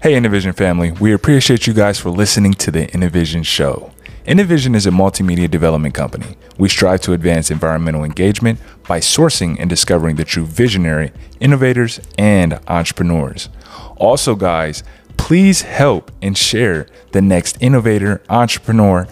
[0.00, 3.92] Hey, NNovision family, we appreciate you guys for listening to the NNovision Show.
[4.26, 6.36] NNovision is a multimedia development company.
[6.56, 12.60] We strive to advance environmental engagement by sourcing and discovering the true visionary, innovators, and
[12.68, 13.48] entrepreneurs.
[13.96, 14.84] Also, guys,
[15.16, 19.08] please help and share the next innovator, entrepreneur,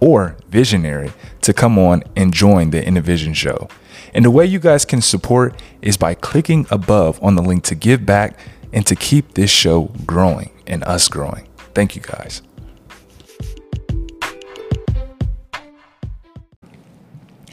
[0.00, 3.68] or visionary to come on and join the NNovision Show.
[4.12, 7.74] And the way you guys can support is by clicking above on the link to
[7.74, 8.38] give back
[8.76, 11.48] and to keep this show growing and us growing.
[11.74, 12.42] Thank you guys.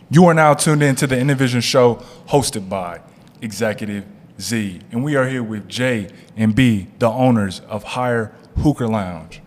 [0.09, 2.99] You are now tuned in to the NNovision Show hosted by
[3.41, 4.05] Executive
[4.39, 4.81] Z.
[4.91, 9.41] And we are here with J and B, the owners of Hyer Hookah Lounge.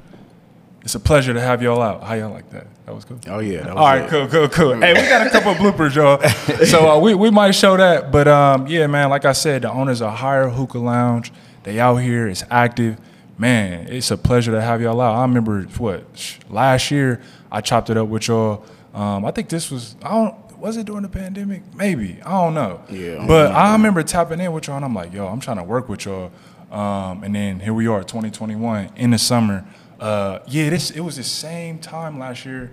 [0.80, 2.02] It's a pleasure to have y'all out.
[2.04, 2.68] How y'all like that?
[2.86, 3.18] That was cool.
[3.26, 3.64] Oh yeah.
[3.64, 4.08] That was All right, it.
[4.08, 4.80] cool, cool, cool.
[4.80, 6.20] Hey, we got a couple of bloopers, y'all.
[6.66, 8.10] So uh, we, we might show that.
[8.10, 11.32] But um, yeah, man, like I said, the owners of Hyer Hookah Lounge,
[11.66, 12.96] they out here, it's active.
[13.36, 15.16] Man, it's a pleasure to have y'all out.
[15.16, 18.64] I remember what last year I chopped it up with y'all.
[18.94, 21.62] Um, I think this was I don't was it during the pandemic?
[21.74, 22.82] Maybe I don't know.
[22.88, 23.26] Yeah.
[23.26, 25.88] But I remember tapping in with y'all, and I'm like, yo, I'm trying to work
[25.88, 26.30] with y'all.
[26.70, 29.66] Um, and then here we are, 2021 in the summer.
[29.98, 32.70] Uh, yeah, this it was the same time last year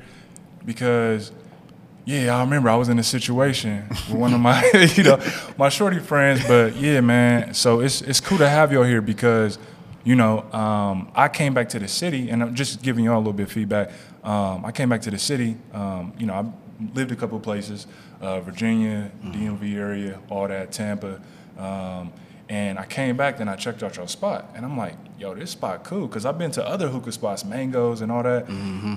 [0.65, 1.31] because
[2.05, 4.63] yeah, I remember I was in a situation with one of my
[4.95, 5.19] you know
[5.57, 7.53] my shorty friends, but yeah, man.
[7.53, 9.57] So it's it's cool to have y'all here because
[10.03, 13.19] you know um, I came back to the city, and I'm just giving y'all a
[13.19, 13.91] little bit of feedback.
[14.23, 15.57] Um, I came back to the city.
[15.73, 16.45] Um, you know, I
[16.93, 17.87] lived a couple of places,
[18.21, 21.21] uh, Virginia, DMV area, all that, Tampa.
[21.57, 22.11] Um,
[22.49, 25.51] and I came back, then I checked out your spot, and I'm like, yo, this
[25.51, 28.45] spot cool, because I've been to other hookah spots, Mangoes and all that,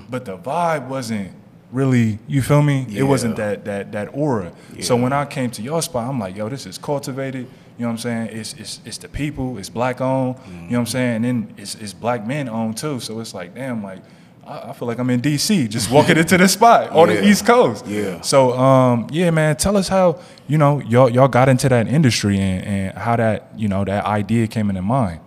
[0.09, 1.31] but the vibe wasn't
[1.71, 2.85] really, you feel me?
[2.89, 4.51] It wasn't that that that aura.
[4.81, 7.47] So when I came to your spot, I'm like, yo, this is cultivated.
[7.77, 8.29] You know what I'm saying?
[8.31, 9.57] It's it's it's the people.
[9.57, 10.37] It's black owned.
[10.47, 11.15] You know what I'm saying?
[11.17, 12.99] And then it's it's black men owned too.
[12.99, 13.99] So it's like, damn, like
[14.47, 15.67] I, I feel like I'm in D.C.
[15.67, 17.85] just walking into the spot on the East Coast.
[17.85, 18.21] Yeah.
[18.21, 22.39] So um, yeah, man, tell us how you know y'all y'all got into that industry
[22.39, 25.19] and, and how that you know that idea came into mind.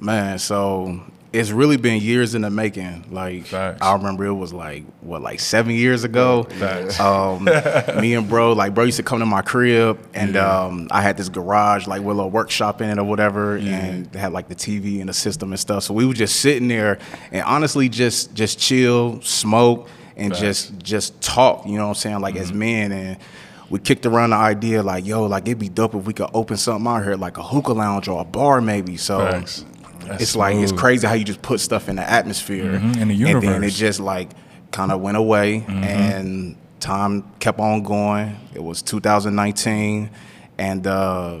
[0.00, 1.00] Man, so
[1.34, 3.06] it's really been years in the making.
[3.10, 3.82] Like Facts.
[3.82, 6.46] I remember it was like what, like seven years ago.
[7.00, 7.44] Um,
[8.00, 11.16] me and bro, like bro used to come to my crib, and um, I had
[11.16, 14.48] this garage like with a little workshop in it or whatever, and they had like
[14.48, 15.82] the TV and the system and stuff.
[15.82, 16.98] So we were just sitting there
[17.32, 20.40] and honestly just just chill, smoke, and Facts.
[20.40, 21.66] just just talk.
[21.66, 22.20] You know what I'm saying?
[22.20, 23.18] Like as men and.
[23.70, 26.58] We kicked around the idea like, yo, like it'd be dope if we could open
[26.58, 28.98] something out here, like a hookah lounge or a bar, maybe.
[28.98, 29.18] So.
[30.08, 33.08] That's it's like it's crazy how you just put stuff in the atmosphere Mhm, in
[33.08, 34.30] the and then it just like
[34.70, 35.84] kind of went away Mm-hmm.
[35.84, 38.36] and time kept on going.
[38.54, 40.10] It was 2019
[40.58, 41.38] and uh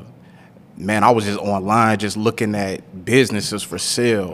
[0.76, 4.32] man i was just online just looking at businesses for sale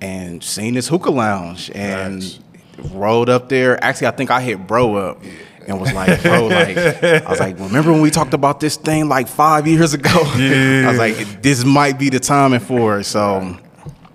[0.00, 2.38] and seeing this hookah lounge and Mm-hmm.
[2.98, 3.82] Rolled up there.
[3.84, 5.22] Actually i think i hit bro up
[5.68, 9.08] and was like, bro, like, I was like, remember when we talked about this thing
[9.08, 10.10] like five years ago?
[10.36, 10.84] Yeah.
[10.86, 13.04] I was like, this might be the timing for it.
[13.04, 13.56] So,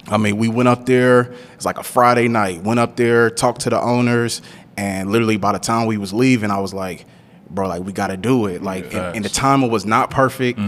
[0.08, 1.34] I mean, we went up there.
[1.56, 2.64] It's like a Friday night.
[2.64, 4.42] Went up there, talked to the owners,
[4.78, 7.06] and literally by the time we was leaving, I was like,
[7.50, 8.62] bro, like we got to do it.
[8.62, 10.60] Like, and, and the timing was not perfect,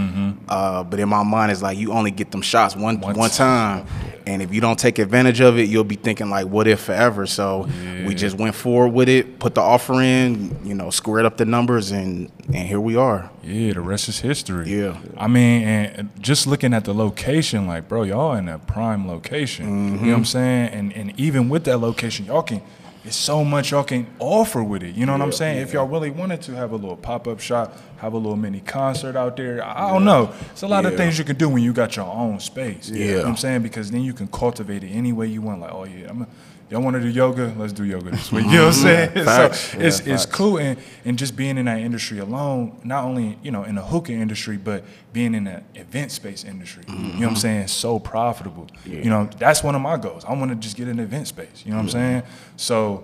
[0.50, 3.30] uh, but in my mind, it's like you only get them shots one One one
[3.30, 3.86] time,
[4.28, 7.25] and if you don't take advantage of it, you'll be thinking like, what if forever?
[7.25, 7.68] So
[8.06, 11.46] we just went forward with it, put the offer in, you know, squared up the
[11.46, 13.30] numbers, and and here we are.
[13.44, 14.69] Yeah, the rest is history.
[14.81, 14.97] Yeah.
[15.18, 19.66] I mean, and just looking at the location, like, bro, y'all in a prime location.
[19.66, 20.07] You know Mm-hmm.
[20.09, 20.69] what I'm saying?
[20.69, 22.62] And and even with that location, y'all can.
[23.06, 24.94] It's so much y'all can offer with it.
[24.94, 25.58] You know what I'm Yeah, saying?
[25.60, 28.60] If y'all really wanted to have a little pop up shop, have a little mini
[28.60, 30.32] concert out there, I I don't know.
[30.52, 32.90] It's a lot of things you can do when you got your own space.
[32.90, 33.30] You know what Yeah.
[33.30, 33.62] I'm saying?
[33.62, 35.62] Because then you can cultivate it any way you want.
[35.62, 36.28] Like, oh yeah, I'm a,
[36.69, 37.54] y'all want to do yoga?
[37.57, 38.45] Let's do yoga this week.
[38.50, 39.10] You know what I'm saying?
[39.10, 39.25] Mm-hmm.
[39.25, 39.60] Facts.
[39.60, 43.38] So Yeah, it's it's cool and, and just being in that industry alone, not only,
[43.44, 44.83] you know, in the hookah industry, but
[45.13, 46.83] being in the event space industry.
[46.88, 47.68] You know what I'm saying?
[47.68, 48.68] So profitable.
[48.86, 50.25] You know, that's one of my goals.
[50.25, 51.63] I want to just get an event space.
[51.66, 52.24] You know what I'm saying?
[52.57, 53.04] So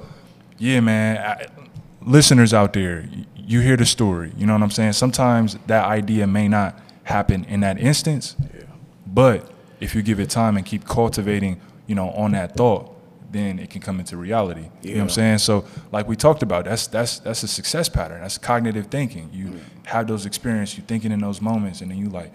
[0.57, 1.17] yeah, man.
[1.17, 1.47] I,
[2.05, 4.31] listeners out there, you hear the story.
[4.37, 4.93] You know what I'm saying?
[4.93, 8.35] Sometimes that idea may not happen in that instance,
[9.07, 12.94] but if you give it time and keep cultivating, you know, on that thought,
[13.35, 14.69] then it can come into reality.
[14.81, 15.37] You know what I'm saying?
[15.39, 18.21] So, like we talked about, that's that's that's a success pattern.
[18.21, 19.29] That's cognitive thinking.
[19.33, 19.59] You mm.
[19.85, 22.33] have those experiences, you're thinking in those moments, and then you like,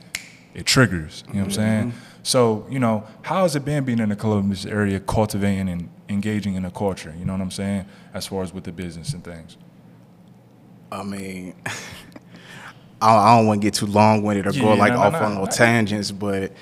[0.55, 1.25] it triggers.
[1.29, 1.91] You know what I'm mm-hmm.
[1.91, 1.93] saying?
[2.23, 6.55] So, you know, how has it been being in the Columbus area, cultivating and engaging
[6.55, 7.15] in the culture?
[7.19, 7.87] You know what I'm saying?
[8.13, 9.57] As far as with the business and things.
[10.93, 11.55] I mean,
[13.01, 15.21] I, don't want to get too long winded or go like no, no, off no.
[15.21, 16.53] on no tangents, but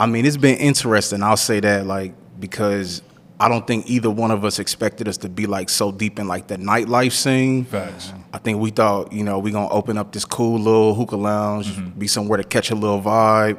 [0.00, 1.22] I mean, it's been interesting.
[1.22, 3.02] I'll say that, like, because
[3.44, 6.28] I don't think either one of us expected us to be like so deep in
[6.28, 7.64] like the nightlife scene.
[7.64, 8.12] Facts.
[8.32, 11.98] I think we thought, you know, we gonna open up this cool little hookah lounge,
[11.98, 13.58] be somewhere to catch a little vibe,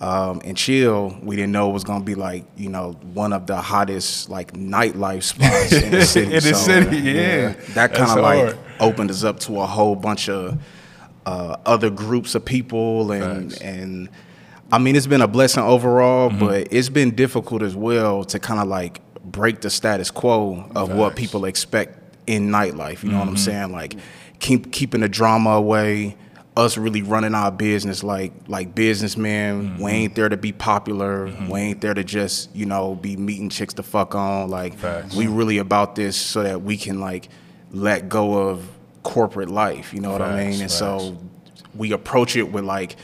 [0.00, 1.18] um, and chill.
[1.22, 4.52] We didn't know it was gonna be like, you know, one of the hottest like
[4.52, 6.26] nightlife spots in the city.
[6.34, 7.54] In the city, yeah.
[7.74, 8.58] that kind of like hard.
[8.80, 10.58] opened us up to a whole bunch of
[11.26, 13.62] uh, other groups of people and Facts.
[13.62, 14.08] and
[14.70, 16.38] I mean it's been a blessing overall, Mm-hmm.
[16.40, 19.00] but it's been difficult as well to kind of like
[19.30, 23.02] break the status quo of what people expect in nightlife.
[23.02, 23.18] You know Mm-hmm.
[23.18, 23.72] what I'm saying?
[23.72, 23.94] Like
[24.40, 26.16] keep keeping the drama away.
[26.56, 29.62] Us really running our business like like businessmen.
[29.70, 29.82] Mm-hmm.
[29.82, 31.32] We ain't there to be popular.
[31.48, 34.50] We ain't there to just you know be meeting chicks to fuck on.
[34.50, 35.14] Like Facts.
[35.14, 37.28] we really about this so that we can like
[37.70, 38.68] let go of
[39.04, 39.94] corporate life.
[39.94, 40.52] You know what I mean?
[40.60, 40.74] And facts.
[40.78, 41.16] so
[41.76, 42.96] we approach it with like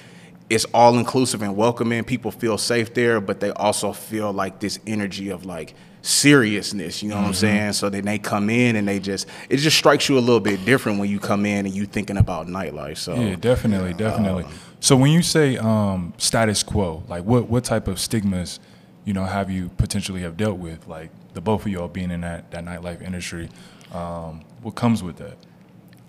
[0.50, 2.03] it's all inclusive and welcoming.
[2.05, 5.75] People feel safe there, but they also feel like this energy of like
[6.05, 7.03] seriousness.
[7.03, 7.23] You know Mm-hmm.
[7.23, 7.73] what I'm saying?
[7.75, 10.65] So then they come in and they just it just strikes you a little bit
[10.65, 12.99] different when you come in and you thinking about nightlife.
[12.99, 14.45] So Yeah, definitely, definitely.
[14.81, 18.61] so when you say um, status quo, like what what type of stigmas,
[19.05, 20.87] you know, have you potentially have dealt with?
[20.87, 23.49] Like the both of y'all being in that that nightlife industry,
[23.93, 25.37] um, what comes with that?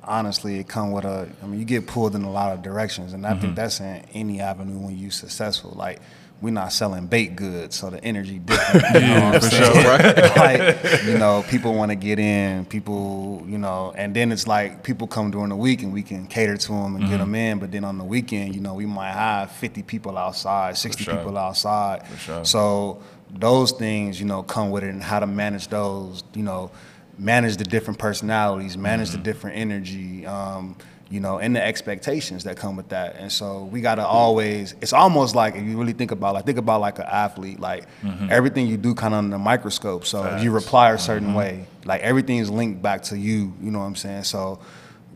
[0.07, 1.27] honestly, it come with a.
[1.41, 3.41] I mean, you get pulled in a lot of directions, and I Mm-hmm.
[3.41, 5.71] think that's in any avenue when you're successful.
[5.75, 6.00] Like
[6.41, 8.93] we're not selling baked goods, so the energy different.
[8.95, 9.81] You know what I'm for saying?
[9.81, 9.97] sure,
[10.37, 12.65] like you know, people want to get in.
[12.65, 16.27] People, you know, and then it's like people come during the week, and we can
[16.27, 17.11] cater to them and Mm-hmm.
[17.11, 17.59] get them in.
[17.59, 21.15] But then on the weekend, you know, we might have 50 people outside, 60 sure.
[21.15, 22.05] people outside.
[22.07, 22.45] For sure.
[22.45, 26.69] So those things, you know, come with it, and how to manage those, you know,
[27.17, 29.17] manage the different personalities, manage Mm-hmm.
[29.17, 30.75] the different energy, um,
[31.09, 33.15] you know, and the expectations that come with that.
[33.17, 34.73] And so we gotta always.
[34.81, 37.85] It's almost like if you really think about, like, think about like an athlete, like
[38.29, 40.05] everything you do kind of under the microscope.
[40.05, 40.55] So if you Mm-hmm.
[40.55, 43.53] Reply a certain way, like everything is linked back to you.
[43.61, 44.23] You know what I'm saying?
[44.23, 44.59] So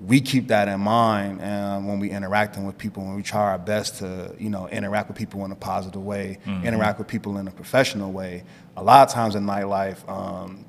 [0.06, 3.04] we keep that in mind um, when we interacting with people.
[3.04, 6.38] When we try our best to, you know, interact with people in a positive way,
[6.46, 6.66] Mm-hmm.
[6.68, 8.44] interact with people in a professional way.
[8.78, 10.64] A lot of times in nightlife, um,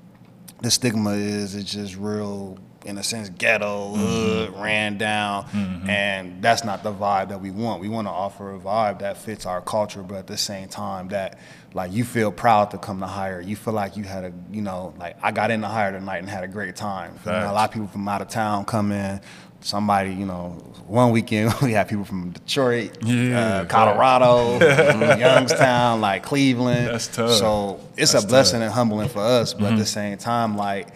[0.63, 4.63] the stigma is it's just real, in a sense, ghetto, hood, mm-hmm.
[4.63, 5.89] ran down, mm-hmm.
[5.89, 7.81] and that's not the vibe that we want.
[7.81, 11.09] We want to offer a vibe that fits our culture, but at the same time,
[11.09, 11.39] that
[11.75, 13.41] like you feel proud to come to Hyer.
[13.41, 16.19] You feel like you had a, you know, like I got in to Hyer tonight
[16.19, 17.19] and had a great time.
[17.25, 19.21] You know, a lot of people from out of town come in.
[19.63, 20.53] Somebody, you know,
[20.87, 24.59] one weekend we had people from Detroit, Yeah, uh, Colorado,
[25.19, 26.87] Youngstown, like Cleveland.
[26.87, 27.33] That's tough.
[27.33, 28.69] So it's That's a blessing tough.
[28.69, 29.85] and humbling for us, but at the mm-hmm.
[29.85, 30.89] same time, like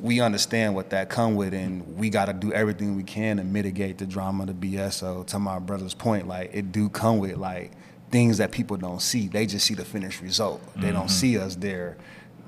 [0.00, 3.44] we understand what that come with, and we got to do everything we can to
[3.44, 4.92] mitigate the drama, the BS.
[4.94, 7.72] So to my brother's point, like it do come with like
[8.10, 9.28] things that people don't see.
[9.28, 10.62] They just see the finished result.
[10.80, 11.96] They don't see us there.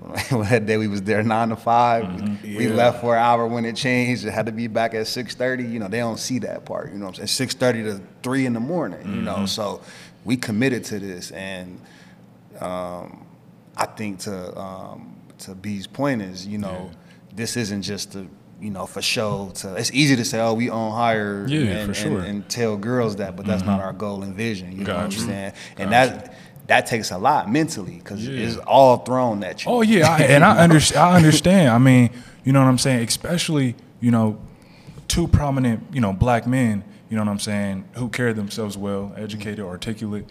[0.31, 2.75] that day we was there nine to 5 We Yeah.
[2.75, 4.25] left for an hour when it changed.
[4.25, 5.64] It had to be back at six thirty.
[5.64, 6.91] You know, they don't see that part.
[6.93, 9.14] You know, what I'm saying six thirty to three in the morning.
[9.14, 9.82] You know, so
[10.25, 11.81] we committed to this, and
[12.61, 13.26] um,
[13.76, 16.91] I think to um, to B's point is, you know,
[17.41, 18.27] this isn't just a
[18.61, 19.51] you know for show.
[19.56, 22.19] To it's easy to say, oh, we own Hyer, Yeah, and, for sure.
[22.19, 23.87] and, and tell girls that, but that's not mm-hmm.
[23.87, 24.73] our goal and vision.
[24.73, 25.53] You know what I'm saying?
[25.79, 26.15] And Gotcha.
[26.15, 26.35] that
[26.67, 28.47] that takes a lot mentally because Yeah.
[28.47, 29.70] it's all thrown at you.
[29.70, 31.01] Oh yeah, I, and I understand.
[31.01, 31.70] I understand.
[31.70, 32.11] I mean,
[32.44, 33.06] you know what I'm saying.
[33.09, 34.39] Especially, you know,
[35.09, 36.85] two prominent, you know, black men.
[37.09, 40.27] You know what I'm saying, who carry themselves well, educated, articulate.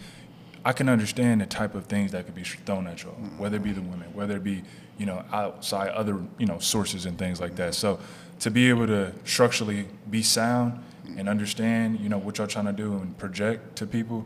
[0.65, 3.63] I can understand the type of things that could be thrown at y'all, whether it
[3.63, 4.63] be the women, whether it be,
[4.97, 7.75] you know, outside other, you know, sources and things like that.
[7.75, 7.99] So
[8.39, 10.83] to be able to structurally be sound
[11.17, 14.25] and understand, you know, what y'all trying to do and project to people,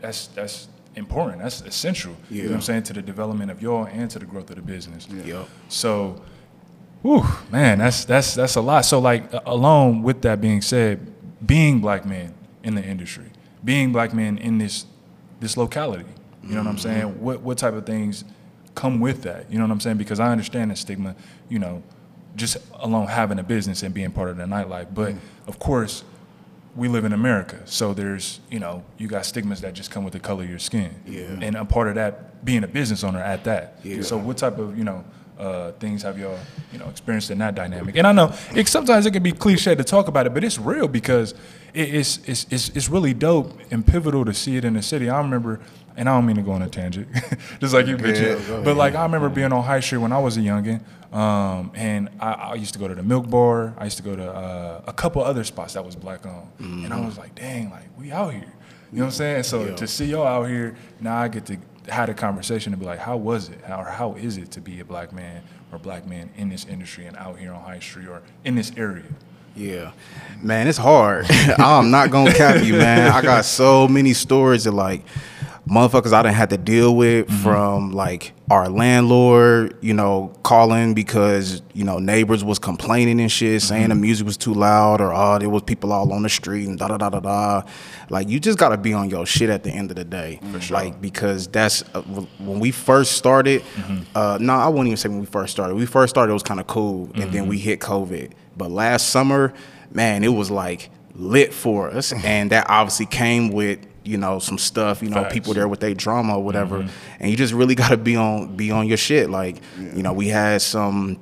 [0.00, 1.42] that's that's important.
[1.42, 2.16] That's essential.
[2.30, 4.56] You know what I'm saying to the development of y'all and to the growth of
[4.56, 5.08] the business.
[5.08, 5.48] Yup.
[5.68, 6.22] So,
[7.02, 8.84] whew, man, that's that's that's a lot.
[8.84, 11.12] So, like, alone with that being said,
[11.46, 13.30] being black men in the industry,
[13.64, 14.86] being black men in this
[15.40, 16.04] this locality,
[16.42, 17.08] you know what I'm saying?
[17.08, 17.24] Mm-hmm.
[17.24, 18.24] What what type of things
[18.74, 19.50] come with that?
[19.50, 19.96] You know what I'm saying?
[19.96, 21.14] Because I understand the stigma,
[21.48, 21.82] you know,
[22.36, 24.92] just alone having a business and being part of the nightlife.
[24.92, 25.48] But mm-hmm.
[25.48, 26.04] of course,
[26.76, 30.12] we live in America, so there's you know you got stigmas that just come with
[30.12, 31.38] the color of your skin, Yeah.
[31.40, 33.78] and a part of that being a business owner at that.
[33.82, 34.02] Yeah.
[34.02, 35.04] So what type of you know
[35.38, 36.38] uh, things have y'all
[36.72, 37.96] you know experienced in that dynamic?
[37.96, 40.58] And I know it, sometimes it can be cliche to talk about it, but it's
[40.58, 41.32] real because
[41.72, 45.08] it, it's, it's it's it's really dope and pivotal to see it in the city.
[45.08, 45.60] I remember.
[45.96, 47.06] And I don't mean to go on a tangent,
[47.60, 47.96] just like you.
[48.64, 50.82] But like I remember being on High Street when I was a youngin,
[51.14, 53.74] um, and I, I used to go to the Milk Bar.
[53.78, 56.48] I used to go to uh, a couple other spots that was black owned,
[56.84, 58.42] and I was like, dang, like we out here.
[58.90, 59.42] You know what I'm saying?
[59.44, 62.86] So to see y'all out here, now I get to have a conversation and be
[62.86, 63.60] like, how was it?
[63.62, 66.64] How, or how is it to be a black man or black man in this
[66.64, 69.04] industry and out here on High Street or in this area?
[69.56, 69.92] Yeah,
[70.42, 71.26] man, it's hard.
[71.58, 73.12] I'm not gonna cap you, man.
[73.12, 75.04] I got so many stories that like
[75.68, 81.62] motherfuckers I didn't have to deal with from like our landlord, you know, calling because
[81.72, 85.38] you know neighbors was complaining and shit, saying the music was too loud or oh
[85.38, 87.62] there was people all on the street and da da da da da.
[88.10, 90.40] Like you just gotta be on your shit at the end of the day,
[90.70, 93.62] like because that's uh, when we first started.
[94.14, 95.74] Uh, no, I wouldn't even say when we first started.
[95.74, 98.32] We first started it was kind of cool, and then we hit COVID.
[98.56, 99.52] But last summer,
[99.90, 104.58] man, it was like lit for us, and that obviously came with you know some
[104.58, 105.02] stuff.
[105.02, 105.34] You know, Facts.
[105.34, 107.16] people there with their drama or whatever, mm-hmm.
[107.20, 109.30] and you just really got to be on be on your shit.
[109.30, 111.20] Like, you know, we had some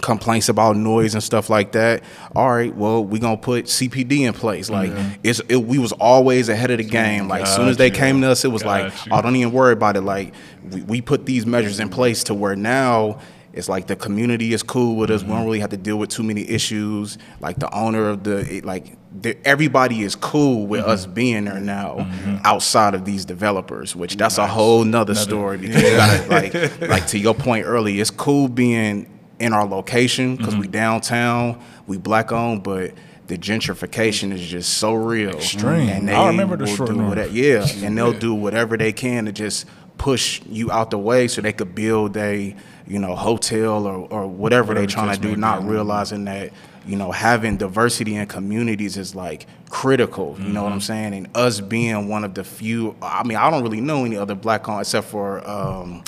[0.00, 2.02] complaints about noise and stuff like that.
[2.34, 4.70] All right, well, we're gonna put CPD in place.
[4.70, 7.28] Like, it's it, we was always ahead of the game.
[7.28, 9.12] Like, as soon as they Got came to us, it was like, Got you.
[9.12, 10.02] oh, don't even worry about it.
[10.02, 10.34] Like,
[10.70, 13.20] we, we put these measures in place to where now.
[13.52, 15.22] It's like the community is cool with us.
[15.22, 15.46] We don't mm-hmm.
[15.46, 17.18] really have to deal with too many issues.
[17.40, 20.90] Like the owner of the it- like, the, everybody is cool with mm-hmm.
[20.90, 22.36] us being there now, mm-hmm.
[22.44, 23.96] outside of these developers.
[23.96, 28.00] Which that's a whole nother, story because you gotta, like like to your point earlier,
[28.00, 32.92] it's cool being in our location because we downtown, we black owned, but
[33.26, 35.30] the gentrification is just so real.
[35.30, 35.88] Extreme.
[35.88, 39.24] And they I remember the short do whatever, yeah, and they'll do whatever they can
[39.24, 39.66] to just
[39.98, 42.54] push you out the way so they could build a
[42.90, 46.52] you know hotel or, or whatever, Whatever they're trying to do, not realizing that
[46.86, 50.36] you know having diversity in communities is like critical.
[50.40, 50.74] You know what Mm-hmm.
[50.74, 51.14] I'm saying?
[51.14, 54.34] And us being one of the few, I mean, I don't really know any other
[54.34, 55.48] black on except for.
[55.48, 56.02] Um,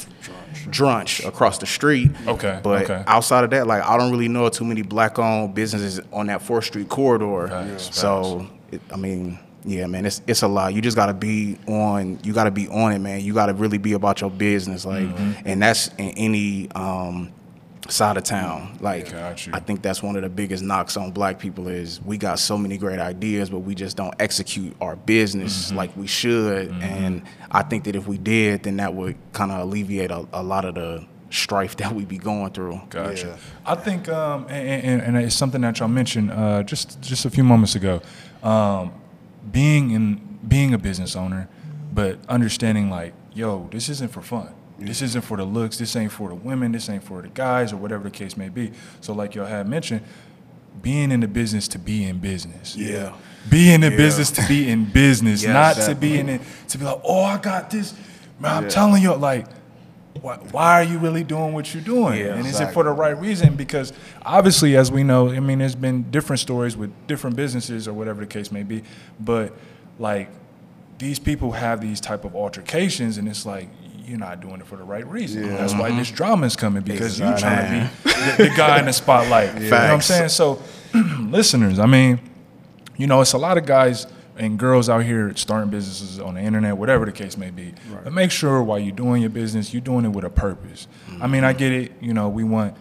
[0.71, 2.11] Drunch across the street.
[2.27, 3.03] Okay, But okay.
[3.07, 6.43] outside of that, like I don't really know too many black owned businesses on that
[6.43, 7.49] Fourth Street corridor.
[7.79, 10.75] So it, I mean, yeah, man, it's it's a lot.
[10.75, 12.19] You just gotta be on.
[12.25, 13.21] You gotta be on it, man.
[13.21, 15.43] You gotta really be about your business, like, Mm-hmm.
[15.49, 17.33] and that's in any um,
[17.89, 18.79] side of town.
[18.81, 22.39] Like, I think that's one of the biggest knocks on black people is we got
[22.39, 25.77] so many great ideas, but we just don't execute our business Mm-hmm.
[25.77, 26.71] like we should.
[26.81, 30.43] And I think that if we did, then that would kind of alleviate a, a
[30.43, 32.81] lot of the strife that we be going through.
[32.91, 33.27] Gotcha.
[33.27, 33.37] Yeah.
[33.67, 37.31] I think, um, and, and, and it's something that y'all mentioned uh, just just a
[37.31, 38.01] few moments ago.
[38.43, 38.93] Um,
[39.51, 41.49] being in being a business owner,
[41.93, 44.55] but understanding like, yo, this isn't for fun.
[44.79, 45.79] This isn't for the looks.
[45.79, 46.73] This ain't for the women.
[46.73, 48.73] This ain't for the guys, or whatever the case may be.
[49.01, 50.03] So, like y'all had mentioned,
[50.81, 52.77] being in the business to be in business.
[52.77, 53.15] Yeah.
[53.51, 56.79] Be in the business to be in business, Yes, not to be in it to
[56.79, 57.95] be like, oh, I got this.
[58.39, 59.47] Man, I'm telling you, like,
[60.21, 62.21] why, why are you really doing what you're doing?
[62.21, 63.57] Yeah, and is it for the right reason?
[63.57, 63.93] Because
[64.25, 68.21] obviously, as we know, I mean, there's been different stories with different businesses or whatever
[68.21, 68.83] the case may be.
[69.19, 69.55] But
[69.99, 70.29] like,
[70.99, 73.69] these people have these type of altercations, and it's like
[74.05, 75.45] you're not doing it for the right reason.
[75.45, 75.57] Yeah.
[75.57, 78.87] That's why this drama is coming because you're trying to be the, the guy in
[78.87, 79.55] the spotlight.
[79.61, 80.29] You know what I'm saying?
[80.29, 80.61] So,
[81.21, 82.21] listeners, I mean,
[82.97, 86.41] you know, it's a lot of guys and girls out here starting businesses on the
[86.41, 87.75] internet, whatever the case may be.
[88.05, 90.89] But make sure while you're doing your business, you're doing it with a purpose.
[91.21, 91.93] I mean, I get it.
[92.01, 92.77] You know, we want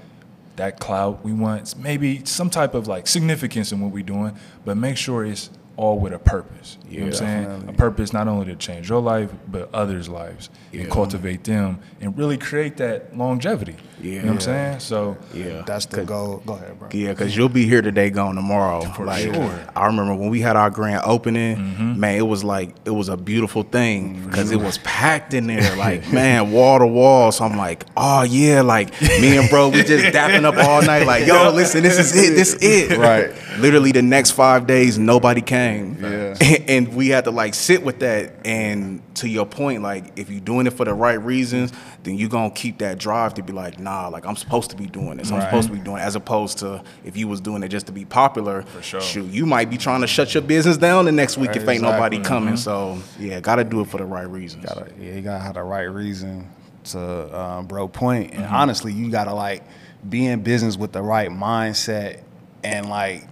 [0.55, 1.23] that clout.
[1.23, 5.25] We want maybe some type of like significance in what we're doing, but make sure
[5.25, 6.77] it's all with a purpose.
[6.89, 7.69] You know what I'm saying?
[7.69, 12.17] A purpose not only to change your life, but others' lives and cultivate them and
[12.17, 13.75] really create that longevity.
[14.03, 14.79] You know what I'm saying?
[14.79, 16.41] So, Yeah, That's the goal.
[16.45, 16.89] Go ahead, bro.
[16.91, 18.81] Yeah, because you'll be here today, gone tomorrow.
[18.81, 19.69] For like, sure.
[19.75, 21.99] I remember when we had our grand opening, mm-hmm.
[21.99, 25.75] man, it was like it was a beautiful thing because it was packed in there,
[25.77, 27.31] like man, wall to wall.
[27.31, 31.05] So I'm like, oh yeah, like me and bro, we just dapping up all night,
[31.05, 32.97] like yo, listen, this is it, this is it.
[33.01, 33.31] Right.
[33.57, 35.97] Literally the next five days, nobody came.
[35.99, 36.35] Yeah.
[36.67, 38.45] And we had to like sit with that.
[38.45, 41.71] And to your point, like if you're doing it for the right reasons,
[42.03, 44.85] then you're gonna keep that drive to be like, nah, like I'm supposed to be
[44.85, 45.31] doing this.
[45.31, 45.45] I'm Right.
[45.45, 46.01] supposed to be doing it.
[46.05, 49.01] As opposed to if you was doing it just to be popular, for sure.
[49.01, 51.67] shoot, you might be trying to shut your business down the next week Right, if
[51.67, 52.37] ain't nobody exactly.
[52.39, 52.57] coming.
[52.57, 54.65] So yeah, gotta do it for the right reasons.
[54.65, 56.47] gotta yeah, you gotta have the right reason
[56.85, 58.31] to um, bro point.
[58.31, 58.41] Mm-hmm.
[58.43, 59.63] And honestly, you gotta like
[60.09, 62.21] be in business with the right mindset
[62.63, 63.27] and like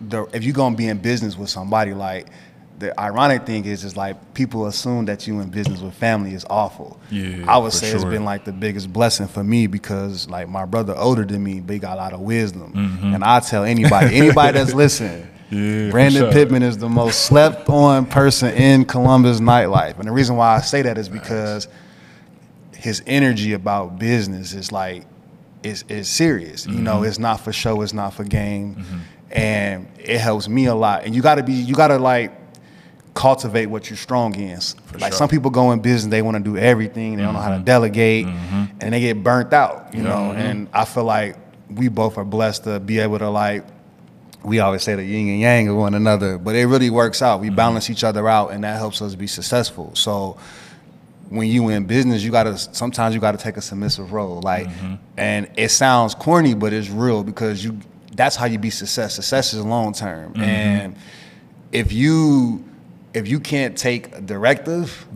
[0.00, 2.26] the if you're gonna be in business with somebody like
[2.80, 6.46] the ironic thing is is like people assume that you in business with family is
[6.48, 6.98] awful.
[7.10, 10.64] Yeah, I would say it's been like the biggest blessing for me because like my
[10.64, 12.72] brother older than me, but he got a lot of wisdom.
[12.72, 13.14] Mm-hmm.
[13.14, 16.32] And I tell anybody, anybody that's listening, Yeah, Brandon sure.
[16.32, 19.98] Pittman is the most slept on person in Columbus nightlife.
[19.98, 21.68] And the reason why I say that is because
[22.74, 25.04] his energy about business is like
[25.62, 26.66] is is serious.
[26.66, 28.82] You know, it's not for show, it's not for game.
[29.30, 31.04] And it helps me a lot.
[31.04, 32.39] And you gotta be you gotta like
[33.20, 34.58] cultivate what you're strong in.
[34.94, 35.12] like sure.
[35.12, 37.16] some people go in business, they want to do everything.
[37.16, 37.64] They don't know how to mm-hmm.
[37.64, 38.64] delegate, mm-hmm.
[38.80, 39.94] and they get burnt out.
[39.94, 40.40] You know, mm-hmm.
[40.40, 41.36] and I feel like
[41.68, 43.66] we both are blessed to be able to like.
[44.42, 47.40] We always say the yin and yang of one another, but it really works out.
[47.40, 49.94] We balance each other out, and that helps us be successful.
[49.94, 50.38] So
[51.28, 54.40] when you in business, you gotta sometimes you gotta take a submissive role.
[54.40, 54.68] Like,
[55.18, 57.78] and it sounds corny, but it's real because you.
[58.12, 59.14] That's how you be success.
[59.14, 60.96] Success is long term, and
[61.70, 62.64] if you
[63.14, 65.06] if you can't take a directive,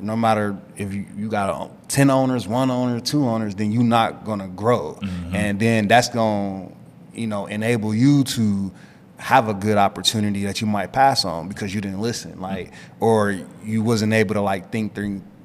[0.00, 4.24] no matter if you, you got ten owners, one owner, two owners, then you're not
[4.24, 5.34] gonna grow, mm-hmm.
[5.34, 6.70] and then that's gonna
[7.12, 8.72] you know enable you to
[9.16, 13.38] have a good opportunity that you might pass on because you didn't listen, like or
[13.62, 14.94] you wasn't able to like think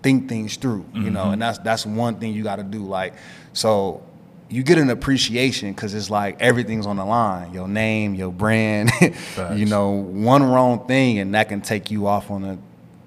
[0.02, 1.34] think things through, you know, mm-hmm.
[1.34, 3.14] and that's that's one thing you got to do, like
[3.54, 4.04] so.
[4.50, 7.54] You get an appreciation because it's like everything's on the line.
[7.54, 8.90] Your name, your brand,
[9.54, 12.58] you know, one wrong thing and that can take you off on a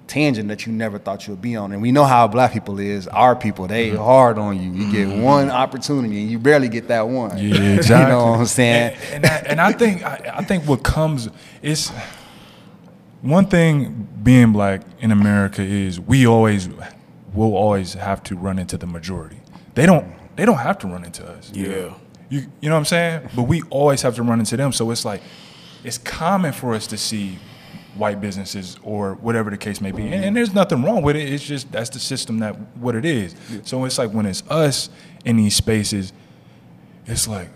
[0.07, 1.71] tangent that you never thought you'd be on.
[1.73, 3.07] And we know how black people is.
[3.07, 3.97] Our people, they Mm-hmm.
[4.03, 4.71] hard on you.
[4.71, 7.37] You get one opportunity and you barely get that one.
[7.37, 8.95] Yeah, exactly you know what I'm saying?
[9.11, 11.29] And, and, I, and I think I, I think what comes
[11.61, 11.91] is
[13.21, 16.69] one thing being black in America is we always
[17.33, 19.37] will always have to run into the majority.
[19.75, 21.51] They don't they don't have to run into us.
[21.53, 21.93] Yeah.
[22.29, 23.29] You you know what I'm saying?
[23.35, 24.71] But we always have to run into them.
[24.73, 25.21] So it's like
[25.83, 27.37] it's common for us to see
[27.95, 30.03] white businesses or whatever the case may be.
[30.07, 31.31] And, and there's nothing wrong with it.
[31.31, 33.35] It's just that's the system that what it is.
[33.63, 34.89] So it's like when it's us
[35.25, 36.11] in these spaces,
[37.05, 37.49] it's like,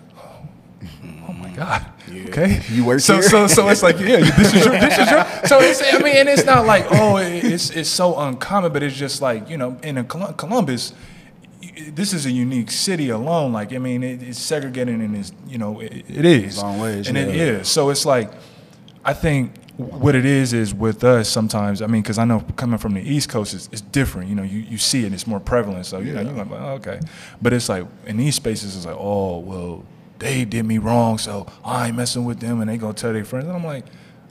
[1.28, 1.86] oh my God.
[2.28, 2.62] Okay.
[2.70, 3.24] You work so here?
[3.24, 6.16] so so it's like, yeah, this is your this is your so it's I mean,
[6.18, 9.58] and it's not like, oh, it- it's it's so uncommon, but it's just like, you
[9.58, 10.94] know, in a Columbus,
[11.78, 13.54] this is a unique city alone.
[13.54, 16.62] Like, I mean, it, it's segregated and it's, you know, it, it is.
[16.62, 17.44] Long ways, and it yeah.
[17.44, 17.68] is.
[17.70, 18.32] So it's like,
[19.04, 21.82] I think what it is is with us sometimes.
[21.82, 24.30] I mean, because I know coming from the East Coast, it's, it's different.
[24.30, 25.86] You know, you, you see it, it's more prevalent.
[25.86, 27.00] So you know, you're like, oh, okay.
[27.42, 29.86] But it's like in these spaces, it's like, oh, well,
[30.20, 33.26] they did me wrong, so I ain't messing with them, and they gonna tell their
[33.26, 33.46] friends.
[33.46, 33.86] And I'm like.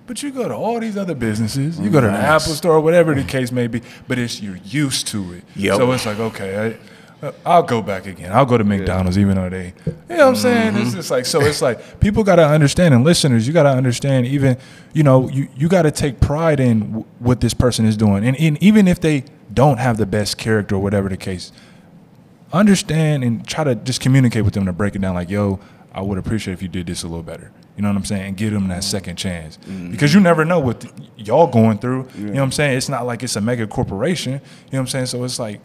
[0.09, 1.81] But you go to all these other businesses.
[1.81, 3.83] You go to the Apple Store, whatever the case may be.
[4.07, 5.43] But it's you're used to it.
[5.57, 5.77] Yep.
[5.79, 6.79] So it's like okay, I,
[7.27, 8.33] Uh, I'll go back again.
[8.33, 10.77] I'll go to McDonald's even though they, you know what I'm saying?
[10.77, 10.97] It's mm-hmm.
[10.97, 11.41] just like so.
[11.41, 14.27] It's like people got to understand, and listeners, you got to understand.
[14.27, 14.57] Even
[14.93, 18.25] you know, you you got to take pride in w- what this person is doing,
[18.25, 21.53] and, and even if they don't have the best character or whatever the case,
[22.53, 25.15] understand and try to just communicate with them to break it down.
[25.15, 25.61] Like, yo,
[25.93, 27.53] I would appreciate if you did this a little better.
[27.77, 28.27] You know what I'm saying?
[28.27, 29.91] And give them that second chance mm-hmm.
[29.91, 32.09] because you never know what th- y'all going through.
[32.17, 32.77] You know what I'm saying?
[32.79, 34.33] It's not like it's a mega corporation.
[34.33, 35.07] You know what I'm saying?
[35.07, 35.61] So it's like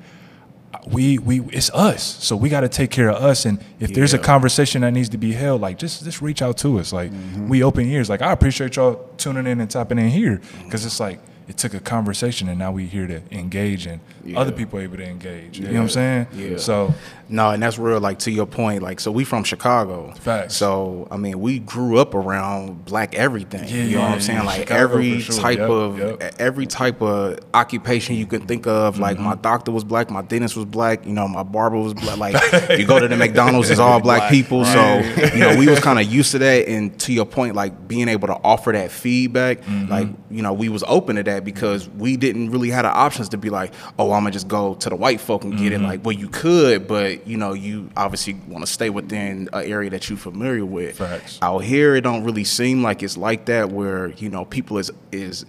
[0.87, 2.03] we we it's us.
[2.23, 3.45] So we got to take care of us.
[3.45, 6.57] And if there's a conversation that needs to be held, like just just reach out
[6.59, 6.93] to us.
[6.93, 7.63] Like we mm-hmm.
[7.63, 8.09] open ears.
[8.09, 11.19] Like I appreciate y'all tuning in and tapping in here because it's like
[11.51, 13.99] it took a conversation and now we here to engage and
[14.37, 14.57] other Yeah.
[14.57, 15.59] people able to engage.
[15.59, 16.27] You know what I'm saying?
[16.33, 16.57] Yeah.
[16.57, 16.93] So
[17.27, 17.99] No, and that's real.
[18.01, 20.13] Like to your point, like so we from Chicago.
[20.19, 20.55] Facts.
[20.55, 23.63] So I mean, we grew up around black everything.
[23.67, 24.39] Yeah, you know what I'm saying?
[24.39, 24.45] yeah.
[24.45, 25.35] Like Chicago every sure.
[25.35, 26.35] type Yep, of yep.
[26.39, 28.97] every type of occupation you could think of.
[28.99, 29.41] Like my Mm-hmm.
[29.41, 31.05] doctor was black, my dentist was black.
[31.05, 32.17] You know, my barber was black.
[32.17, 32.35] Like
[32.79, 34.63] you go to the McDonald's, it's all black, Black, people.
[34.65, 34.99] So
[35.33, 36.67] you know, we was kind of used to that.
[36.67, 39.89] And to your point, like being able to offer that feedback, Mm-hmm.
[39.91, 43.29] like you know, we was open to that because we didn't really have the options
[43.29, 45.63] to be like, oh, I'm gonna just go to the white folk and Mm-hmm.
[45.63, 45.81] get it.
[45.81, 49.89] Like, well, you could, but you know, you obviously want to stay within an area
[49.89, 50.97] that you're familiar with.
[50.97, 51.39] Facts.
[51.41, 54.91] Out here, it don't really seem like it's like that, where you know, people is
[55.11, 55.45] is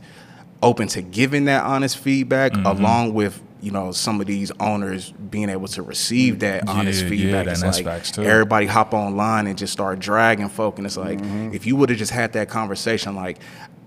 [0.62, 2.66] open to giving that honest feedback, Mm-hmm.
[2.66, 7.04] along with you know some of these owners being able to receive that honest Yeah,
[7.04, 7.44] yeah, feedback.
[7.46, 8.22] that- it's that's like too.
[8.24, 11.54] everybody hop online and just start dragging folk, and it's like Mm-hmm.
[11.54, 13.38] if you would have just had that conversation, like.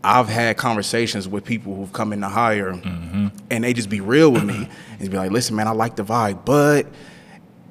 [0.06, 3.28] I've had conversations with people who've come in to Hyer, Mm-hmm.
[3.50, 6.04] and they just be real with me and be like, "Listen, man, I like the
[6.04, 6.86] vibe, but,"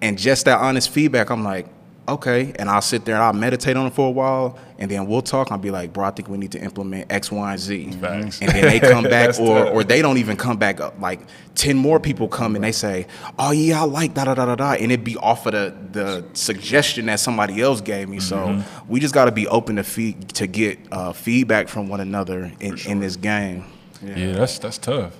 [0.03, 1.66] and just that honest feedback, I'm like,
[2.09, 5.07] okay, and I'll sit there and I'll meditate on it for a while, and then
[5.07, 5.51] we'll talk.
[5.51, 8.40] I'll be like, bro, I think we need to implement X, Y, and Z, Facts.
[8.40, 9.75] and then they come back, or tough.
[9.75, 11.01] or they don't even come back up.
[11.01, 11.21] Like
[11.55, 13.07] ten more people come and they say,
[13.38, 15.75] oh yeah, I like da da da da da, and it'd be off of the
[15.93, 18.19] the suggestion that somebody else gave me.
[18.19, 18.61] Mm-hmm.
[18.61, 22.01] So we just got to be open to feed to get uh, feedback from one
[22.01, 23.64] another in, in this game.
[24.03, 25.14] yeah, that's that's tough.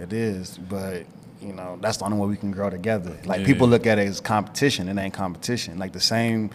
[0.00, 1.04] It is, but
[1.40, 3.16] you know that's the only way we can grow together.
[3.24, 3.46] Like Yeah.
[3.46, 5.78] people look at it as competition, it ain't competition.
[5.78, 6.50] Like the same,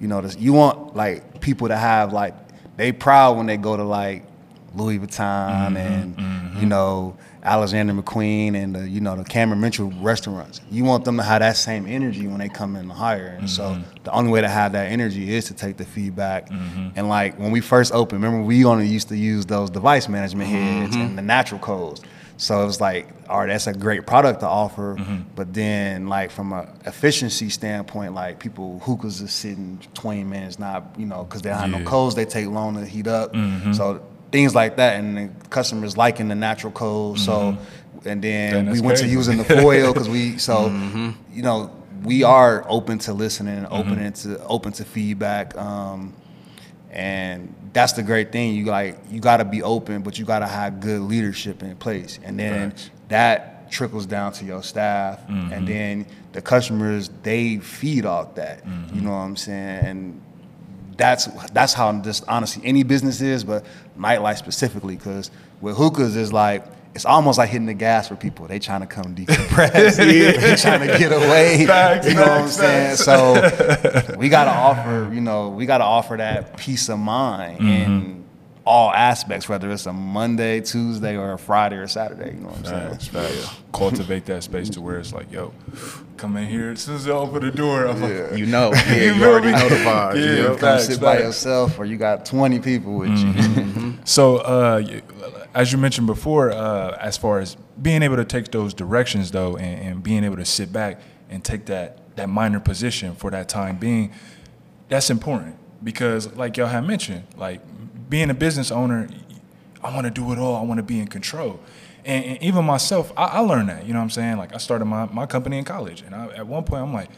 [0.00, 2.34] you know, this, you want like people to have like
[2.76, 4.24] they proud when they go to like
[4.74, 6.68] Louis Vuitton mm-hmm, and you mm-hmm.
[6.68, 10.60] know Alexander McQueen and the, you know the Cameron Mitchell restaurants.
[10.70, 13.36] You want them to have that same energy when they come in to Hyer.
[13.38, 14.04] And so mm-hmm.
[14.04, 16.48] the only way to have that energy is to take the feedback.
[16.50, 20.50] And like when we first opened, remember we only used to use those device management
[20.50, 22.02] heads and the natural coals.
[22.38, 24.96] So it was like, all right, that's a great product to offer,
[25.34, 30.94] but then like from a efficiency standpoint, like people hookahs is sitting 20 minutes, not
[30.96, 33.34] you know, because they don't have no coals, they take long to heat up.
[33.74, 37.16] So things like that, and the customers liking the natural coal.
[37.16, 37.58] So
[38.04, 40.68] and then Damn, we went to using the foil because we so
[41.32, 41.70] you know
[42.04, 45.56] we are open to listening, open to open to feedback.
[45.58, 46.14] Um,
[46.90, 48.54] and that's the great thing.
[48.54, 51.76] You like you got to be open, but you got to have good leadership in
[51.76, 52.90] place, and then Facts.
[53.08, 55.64] that trickles down to your staff, and mm-hmm.
[55.64, 58.64] then the customers they feed off that.
[58.64, 59.04] You mm-hmm.
[59.04, 59.84] know what I'm saying?
[59.84, 60.22] And
[60.96, 63.64] that's that's how just honestly any business is, but
[63.98, 66.64] nightlife specifically, because with hookahs is like.
[66.98, 68.48] It's almost like hitting the gas for people.
[68.48, 69.98] They trying to come decompress.
[69.98, 71.64] they trying to get away.
[71.66, 72.96] Facts, you know what I'm facts, saying?
[72.96, 78.20] So we gotta offer, you know, we gotta offer that peace of mind in mm-hmm.
[78.64, 82.34] all aspects, whether it's a Monday, Tuesday, or a Friday or Saturday.
[82.34, 82.90] You know what I'm saying?
[82.90, 83.60] Facts, facts.
[83.72, 85.54] Cultivate that space to where it's like, yo,
[86.16, 86.70] come in here.
[86.70, 89.52] As soon as I open the door, I'm like, You know, yeah, You you, already
[89.52, 89.52] me?
[89.52, 90.16] know the vibes.
[90.16, 90.32] Yeah.
[90.32, 90.46] Yeah.
[90.48, 93.26] Come facts, sit by yourself, or you got 20 people with you.
[93.26, 93.60] Mm-hmm.
[93.60, 93.90] Mm-hmm.
[94.02, 95.02] So, uh, you-
[95.54, 99.56] as you mentioned before, uh, as far as being able to take those directions, though,
[99.56, 103.48] and, and being able to sit back and take that that minor position for that
[103.48, 104.12] time being,
[104.88, 107.60] that's important because, like y'all have mentioned, like
[108.10, 109.08] being a business owner,
[109.82, 110.56] I want to do it all.
[110.56, 111.60] I want to be in control.
[112.04, 113.86] And, and even myself, I, I learned that.
[113.86, 114.36] You know what I'm saying?
[114.38, 117.10] Like I started my, my company in college, and I, at one point, I'm like,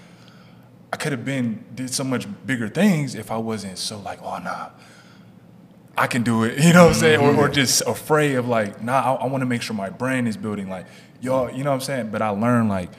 [0.92, 4.38] I could have been did so much bigger things if I wasn't so like, oh
[4.38, 4.70] nah,
[6.00, 6.58] I can do it.
[6.64, 7.20] You know what I'm saying?
[7.20, 7.52] Or, or mm-hmm.
[7.52, 10.70] just afraid of like, nah, I, I want to make sure my brain is building.
[10.70, 10.86] Like,
[11.20, 12.10] y'all, you know what I'm saying?
[12.10, 12.90] But I learned like,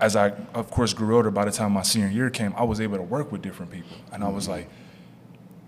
[0.00, 1.30] as I of course grew older.
[1.30, 3.96] By the time my senior year came, I was able to work with different people,
[4.12, 4.52] and I was mm-hmm.
[4.52, 4.68] like,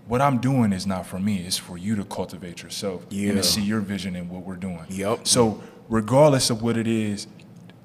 [0.07, 1.37] what I'm doing is not for me.
[1.45, 3.31] It's for you to cultivate yourself and Yeah.
[3.33, 4.85] to see your vision in what we're doing.
[4.89, 5.27] Yep.
[5.27, 7.27] So regardless of what it is,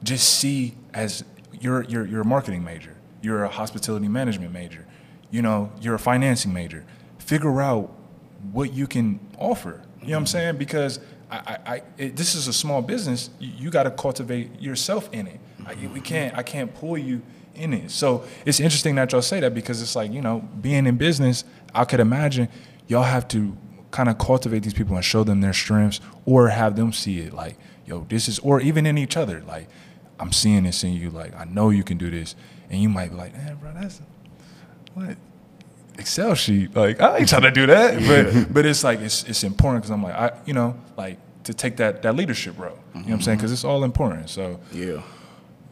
[0.02, 1.24] just see as
[1.60, 4.86] you're you're you're a marketing major, you're a hospitality management major,
[5.30, 6.84] you know, you're a financing major.
[7.18, 7.94] Figure out
[8.50, 9.82] what you can offer.
[10.00, 10.26] You know what I'm mm-hmm.
[10.26, 10.56] saying?
[10.56, 11.00] Because
[11.30, 13.30] I, I, I it, this is a small business.
[13.38, 15.40] You, you got to cultivate yourself in it.
[15.64, 15.92] I, mm-hmm.
[15.92, 17.22] we can't I can't pull you
[17.54, 17.90] in it.
[17.90, 21.44] So it's interesting that y'all say that because it's like you know being in business.
[21.74, 22.48] I could imagine
[22.88, 23.56] y'all have to
[23.92, 27.32] kind of cultivate these people and show them their strengths or have them see it
[27.32, 29.68] like yo this is or even in each other like
[30.18, 32.34] i'm seeing this in you like i know you can do this
[32.70, 34.00] and you might be like man bro that's
[34.94, 35.16] what
[35.98, 39.44] excel sheet like i ain't trying to do that but but it's like it's it's
[39.44, 43.00] important because i'm like i you know like to take that that leadership role you
[43.00, 45.02] know what i'm saying because it's all important so Yeah.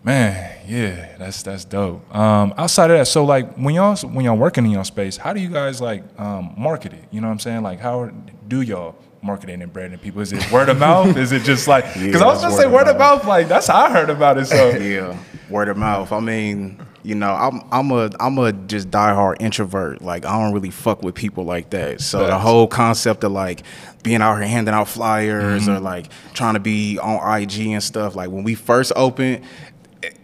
[0.02, 2.14] Man, yeah, that's that's dope.
[2.16, 5.34] Um, outside of that, so like when y'all when y'all working in your space, how
[5.34, 7.04] do you guys like um, market it?
[7.10, 7.62] You know what I'm saying?
[7.62, 8.06] Like how
[8.48, 10.22] do y'all market it and branding people?
[10.22, 11.18] Is it word of mouth?
[11.18, 12.98] Is it just like because Yeah, I was gonna it's say word word of of
[12.98, 14.46] mouth, like that's how I heard about it.
[14.46, 15.18] So yeah,
[15.50, 16.12] word of mouth.
[16.12, 20.02] I mean, you know, I'm I'm a I'm a just diehard introvert.
[20.02, 22.00] Like I don't really fuck with people like that.
[22.00, 23.62] So the whole concept of like
[24.02, 25.70] being out here handing out flyers Mm-hmm.
[25.76, 28.14] or like trying to be on IG and stuff.
[28.16, 29.44] Like when we first opened.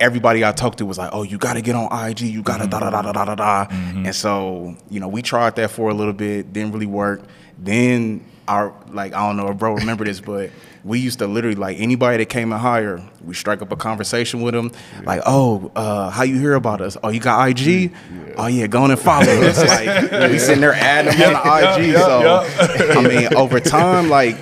[0.00, 2.22] Everybody I talked to was like, "Oh, you got to get on IG.
[2.22, 4.06] You got to da da da da da da da." Mm-hmm.
[4.06, 6.50] And so, you know, we tried that for a little bit.
[6.50, 7.20] Didn't really work.
[7.58, 10.50] Then our like I don't know if bro remember this, but
[10.84, 14.40] we used to literally like anybody that came in Hyer, we strike up a conversation
[14.42, 14.70] with them,
[15.02, 16.96] like, oh, uh, how you hear about us?
[17.02, 17.92] Oh, you got IG?
[18.36, 19.58] Oh yeah, go on and follow us.
[19.58, 21.96] Like we sitting there adding them on the IG.
[21.96, 22.98] so.
[22.98, 24.36] I mean, over time, like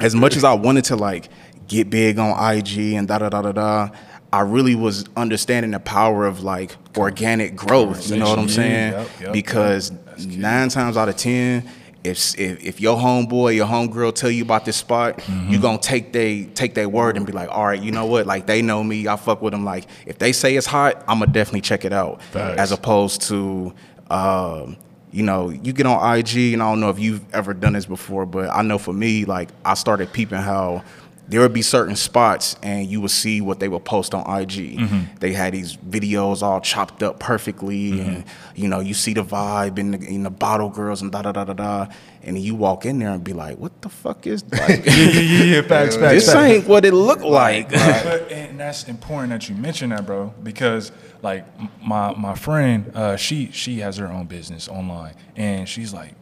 [0.00, 1.28] as much as I wanted to like
[1.66, 3.88] get big on IG and da da da da da,
[4.32, 8.10] I really was understanding the power of like organic growth.
[8.10, 8.92] You know what I'm saying?
[8.92, 10.36] yeah, yep, yep, because key.
[10.36, 11.68] nine times out of ten,
[12.04, 15.50] if if, if your homeboy, your homegirl tell you about this spot, Mm-hmm.
[15.52, 18.26] you gonna take they take their word and be like, all right, you know what?
[18.26, 19.64] Like they know me, I fuck with them.
[19.64, 22.22] Like if they say it's hot, I'ma definitely check it out.
[22.22, 22.60] Facts.
[22.60, 23.74] As opposed to.
[24.10, 24.76] Um,
[25.10, 27.86] you know, you get on IG, and I don't know if you've ever done this
[27.86, 30.82] before, but I know for me, like I started peeping how
[31.26, 34.78] there would be certain spots, and you would see what they would post on IG.
[35.20, 39.78] They had these videos all chopped up perfectly, and you know, you see the vibe
[39.78, 41.86] in the, in the bottle girls and da da da da da,
[42.22, 44.84] and you walk in there and be like, "What the fuck is like?
[44.86, 46.36] yeah, yeah, yeah, yeah, facts, facts, this facts.
[46.36, 50.92] ain't what it looked like." but, and that's important that you mention that, bro, because
[51.22, 51.46] like
[51.82, 56.12] my my friend, uh, she she has her own business online, and she's like,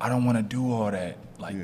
[0.00, 1.54] I don't want to do all that, like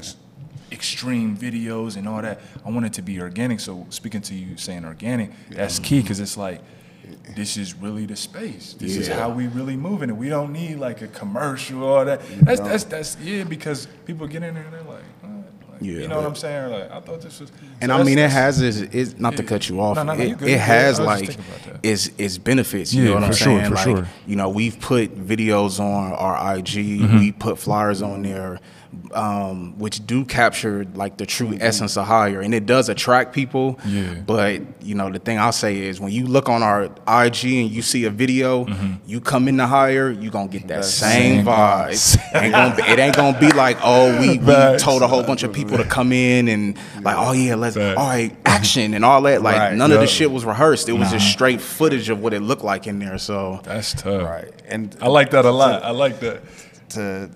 [0.72, 2.40] extreme videos and all that.
[2.64, 3.60] I want it to be organic.
[3.60, 6.60] So speaking to you saying organic, that's key because it's like
[7.36, 8.74] this is really the space.
[8.74, 10.16] This is how we really moving it.
[10.16, 12.20] We don't need like a commercial or that.
[12.40, 15.92] That's that's that's yeah because people get in there and they're like, like Yeah.
[16.00, 16.70] you know what I'm saying?
[16.72, 17.52] Like I thought this was.
[17.82, 19.96] And so I mean, it has its, it's not to cut you off.
[19.96, 20.58] No, no, no, it, it good.
[20.58, 21.88] has like thinking about that.
[21.88, 22.94] its its benefits.
[22.94, 23.64] You Yeah, know what I'm sure, saying?
[23.64, 24.08] for like, sure.
[24.26, 26.66] you know, we've put videos on our IG.
[26.66, 27.18] Mm-hmm.
[27.18, 28.60] We put flyers on there,
[29.12, 33.78] um, which do capture like the true essence of Hyer, and it does attract people.
[33.86, 34.14] Yeah.
[34.26, 37.70] But you know, the thing I'll say is when you look on our IG and
[37.70, 38.66] you see a video,
[39.06, 42.34] you come in to Hyer, you gonna get that same, same vibe.
[42.42, 45.42] ain't gonna be, it ain't gonna be like, oh, we, we told a whole bunch
[45.42, 47.98] of people to come in and like, oh yeah, let's Facts.
[47.98, 49.42] all right, action and all that.
[49.42, 49.74] Like Right.
[49.76, 50.88] none of the shit was rehearsed.
[50.88, 53.18] It was just straight footage of what it looked like in there.
[53.18, 54.22] So That's tough.
[54.22, 54.50] Right.
[54.66, 55.82] And I like that a lot.
[55.84, 56.42] I like that.
[56.90, 57.30] to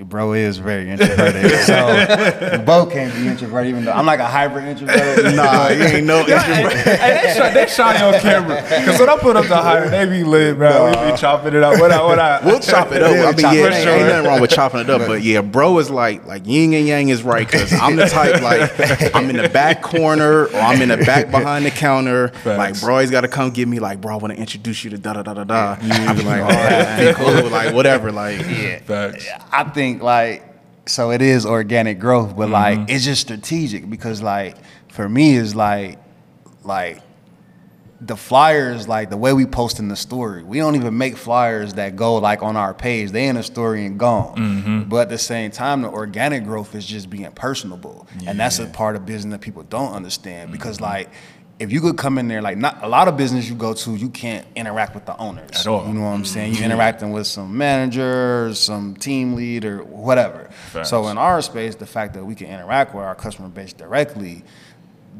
[0.00, 1.50] bro is very introverted.
[1.60, 5.34] so Bo can't be introverted, even though I'm like a hybrid introvert.
[5.34, 6.72] nah, you ain't no introvert.
[6.72, 8.62] hey, they, shot, they shiny on camera.
[8.62, 10.86] Because when I put up the higher, they be lit, bro.
[10.86, 11.78] We be chopping it up.
[11.78, 13.10] What I, what I, We'll chop it up.
[13.10, 15.06] I mean, yeah, it ain't, ain't nothing wrong with chopping it up.
[15.06, 18.42] But yeah, bro is like like yin and yang is right because I'm the type
[18.42, 22.32] like I'm in the back corner or I'm in the back behind the counter.
[22.44, 23.78] Like bro, he's got to come get me.
[23.78, 25.76] Like bro, I want to introduce you to da da da da da.
[25.80, 28.78] I be like, all right, be cool, like whatever, like yeah.
[28.80, 29.26] Facts.
[29.52, 30.42] I think like
[30.86, 32.90] so it is organic growth, but like mm-hmm.
[32.90, 34.56] it's just strategic because like
[34.88, 35.98] for me it's like
[36.62, 37.00] like
[38.00, 40.42] the flyers like the way we post in the story.
[40.42, 43.12] We don't even make flyers that go like on our page.
[43.12, 44.36] They in the story and gone.
[44.36, 44.82] Mm-hmm.
[44.88, 48.06] But at the same time the organic growth is just being personable.
[48.26, 50.84] And that's a part of business that people don't understand because mm-hmm.
[50.84, 51.10] like
[51.58, 53.94] if you could come in there like not a lot of business you go to
[53.94, 55.86] you can't interact with the owners At all.
[55.86, 56.72] you know what i'm saying you're mm-hmm.
[56.72, 60.90] interacting with some manager some team lead or whatever Facts.
[60.90, 64.42] so in our space the fact that we can interact with our customer base directly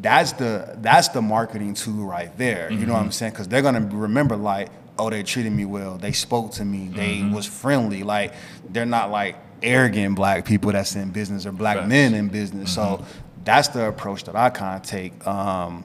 [0.01, 2.71] that's the that's the marketing tool right there.
[2.71, 3.13] You know what I'm mm-hmm.
[3.13, 3.33] saying?
[3.33, 5.97] Because they're gonna remember like, oh, they treated me well.
[5.97, 6.89] They spoke to me.
[6.89, 7.35] They mm-hmm.
[7.35, 8.03] was friendly.
[8.03, 8.35] Like
[8.69, 11.89] they're not like arrogant black people that's in business or black Facts.
[11.89, 12.75] men in business.
[12.75, 13.05] So
[13.45, 15.27] that's the approach that I kind of take.
[15.27, 15.85] Um,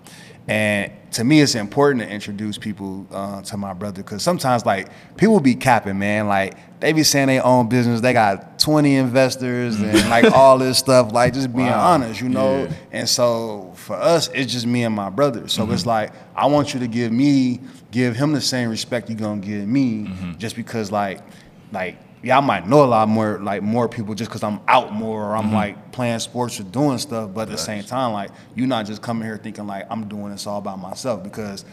[0.49, 4.89] and to me, it's important to introduce people uh, to my brother because sometimes like
[5.15, 6.27] people be capping, man.
[6.27, 8.01] Like they be saying they own business.
[8.01, 11.11] They got 20 investors and like all this stuff.
[11.11, 12.63] Like just being honest, you know.
[12.63, 12.73] Yeah.
[12.91, 15.47] And so for us, it's just me and my brother.
[15.47, 17.59] So it's like I want you to give me,
[17.91, 21.21] give him the same respect you're gonna give me, just because like,
[21.71, 24.91] like yeah, I might know a lot more like more people just because I'm out
[24.93, 27.31] more or I'm like playing sports or doing stuff.
[27.33, 30.31] But at the same time, like you're not just coming here thinking like I'm doing
[30.31, 31.63] this all by myself because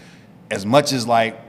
[0.50, 1.40] as much as like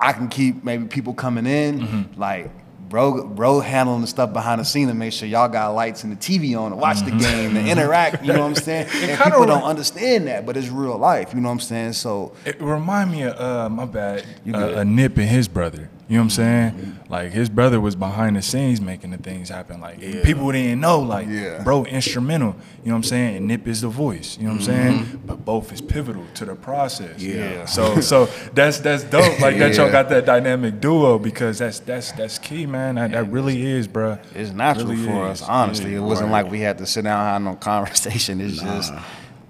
[0.00, 2.50] I can keep maybe people coming in, like
[2.88, 6.12] bro, bro handling the stuff behind the scene to make sure y'all got lights and
[6.12, 8.24] the TV on to watch the game and interact.
[8.24, 8.88] You know what I'm saying?
[8.92, 11.32] and people re- don't understand that, but it's real life.
[11.34, 11.92] You know what I'm saying?
[11.92, 15.88] So It remind me of uh, my bad, You uh, a Nip and his brother.
[16.10, 16.98] You know what I'm saying?
[17.08, 19.80] Like his brother was behind the scenes making the things happen.
[19.80, 20.98] Like people didn't know.
[20.98, 21.62] Like Yeah.
[21.62, 22.56] bro, instrumental.
[22.82, 23.36] You know what I'm saying?
[23.36, 24.36] And Nip is the voice.
[24.36, 24.98] You know what I'm saying?
[25.04, 25.26] Mm-hmm.
[25.28, 27.22] But both is pivotal to the process.
[27.22, 27.64] Yeah.
[27.66, 29.38] So so that's that's dope.
[29.38, 32.96] Like that y'all got that dynamic duo because that's that's that's key, man.
[32.96, 34.18] That, that really is, bro.
[34.34, 35.42] it's natural Really for is.
[35.42, 35.92] us, honestly.
[35.92, 36.42] Yeah, it wasn't right.
[36.42, 38.40] like we had to sit down and have no conversation.
[38.40, 38.92] It's just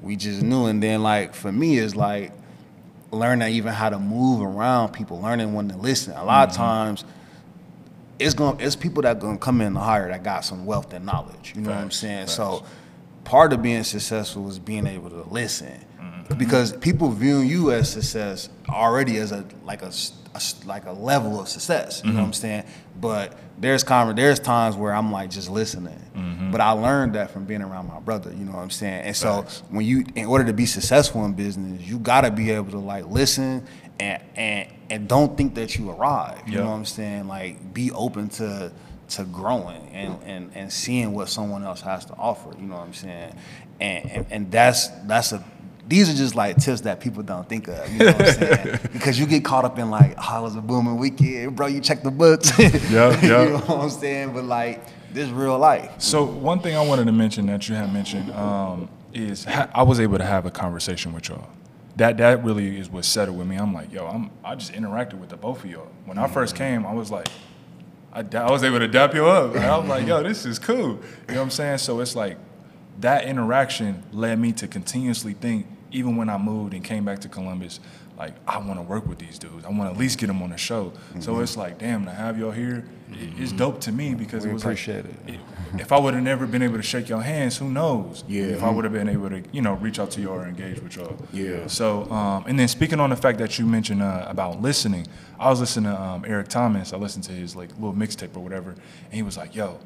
[0.03, 0.67] we just knew.
[0.67, 2.33] And then like for me, it's like
[3.13, 6.15] learning even how to move around people, learning when to listen.
[6.15, 6.63] A lot of mm-hmm.
[6.63, 7.05] times
[8.19, 11.05] it's going it's people that gonna come in to hire that got some wealth and
[11.07, 11.55] knowledge.
[11.55, 12.27] You know what I'm saying?
[12.27, 12.35] facts.
[12.35, 12.65] So
[13.25, 15.85] part of being successful is being able to listen.
[15.99, 16.39] Mm-hmm.
[16.39, 19.93] Because people viewing you as success already as a like a,
[20.35, 22.03] a like a level of success.
[22.05, 22.27] You know what mm-hmm.
[22.27, 22.65] I'm saying?
[23.01, 25.99] But there's conver- there's times where I'm like just listening.
[26.15, 26.51] Mm-hmm.
[26.51, 28.31] But I learned that from being around my brother.
[28.31, 29.03] You know what I'm saying?
[29.03, 29.63] And so Facts.
[29.71, 33.07] when you in order to be successful in business, you gotta be able to like
[33.07, 33.67] listen
[33.99, 36.49] and and and don't think that you arrived.
[36.49, 36.65] You Yeah.
[36.65, 37.29] know what I'm saying?
[37.29, 38.73] Like be open to
[39.11, 42.51] to growing and, and, and seeing what someone else has to offer.
[42.61, 43.35] You know what I'm saying?
[43.81, 45.45] And and, and that's that's a
[45.91, 47.93] these are just like tips that people don't think of.
[47.93, 48.79] You know what I'm saying?
[48.93, 51.67] because you get caught up in like, oh, it was a booming weekend, bro.
[51.67, 52.53] You check the books.
[52.59, 53.45] Yeah, you yeah.
[53.45, 54.33] know what I'm saying?
[54.33, 55.91] But like this real life.
[55.99, 59.83] So one thing I wanted to mention that you had mentioned um, is ha- I
[59.83, 61.49] was able to have a conversation with y'all.
[61.97, 63.57] That that really is what settled with me.
[63.57, 65.89] I'm like, yo, I'm I just interacted with the both of y'all.
[66.07, 67.29] When I first came, I was like,
[68.13, 69.57] I, I was able to dap you up.
[69.57, 70.77] I was like, yo, this is cool.
[70.77, 70.99] You know
[71.35, 71.79] what I'm saying?
[71.79, 72.39] So it's like
[73.01, 77.29] that interaction led me to continuously think, even when I moved and came back to
[77.29, 77.81] Columbus,
[78.19, 79.65] like I want to work with these dudes.
[79.65, 80.93] I want to at least get them on the show.
[81.21, 84.51] So it's like, damn, to have y'all here, it- it's dope to me because We
[84.51, 85.41] it was appreciate like, it.
[85.79, 88.23] if I would have never been able to shake your hands, who knows?
[88.29, 88.45] Yeah.
[88.45, 90.81] If I would have been able to, you know, reach out to y'all or engage
[90.81, 91.17] with y'all.
[91.33, 91.67] Yeah.
[91.67, 95.07] So, um, and then speaking on the fact that you mentioned uh, about listening,
[95.39, 96.93] I was listening to um, Eric Thomas.
[96.93, 99.79] I listened to his like little mixtape or whatever, and he was like, "Yo,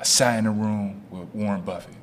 [0.00, 1.94] I sat in a room with Warren Buffett,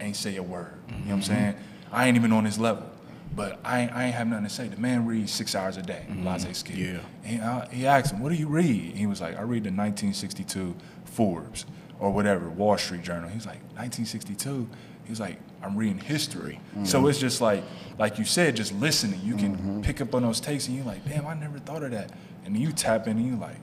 [0.00, 0.74] ain't say a word.
[0.88, 1.54] You know what I'm saying?
[1.94, 2.90] I ain't even on his level."
[3.36, 4.68] But I ain't, I ain't have nothing to say.
[4.68, 6.24] The man reads six hours a day, mm-hmm.
[6.24, 6.74] Latte Ski.
[6.74, 6.98] Yeah.
[7.24, 9.70] And I, he asked him, "What do you read?" He was like, "I read the
[9.70, 11.66] 1962 Forbes
[11.98, 14.68] or whatever Wall Street Journal." He's like, "1962."
[15.04, 17.08] He was like, "I'm reading history." So mm-hmm.
[17.08, 17.64] it's just like,
[17.98, 19.20] like you said, just listening.
[19.22, 19.80] You can mm-hmm.
[19.80, 22.12] pick up on those takes, and you're like, "Damn, I never thought of that."
[22.44, 23.56] And you tap in, and you're like,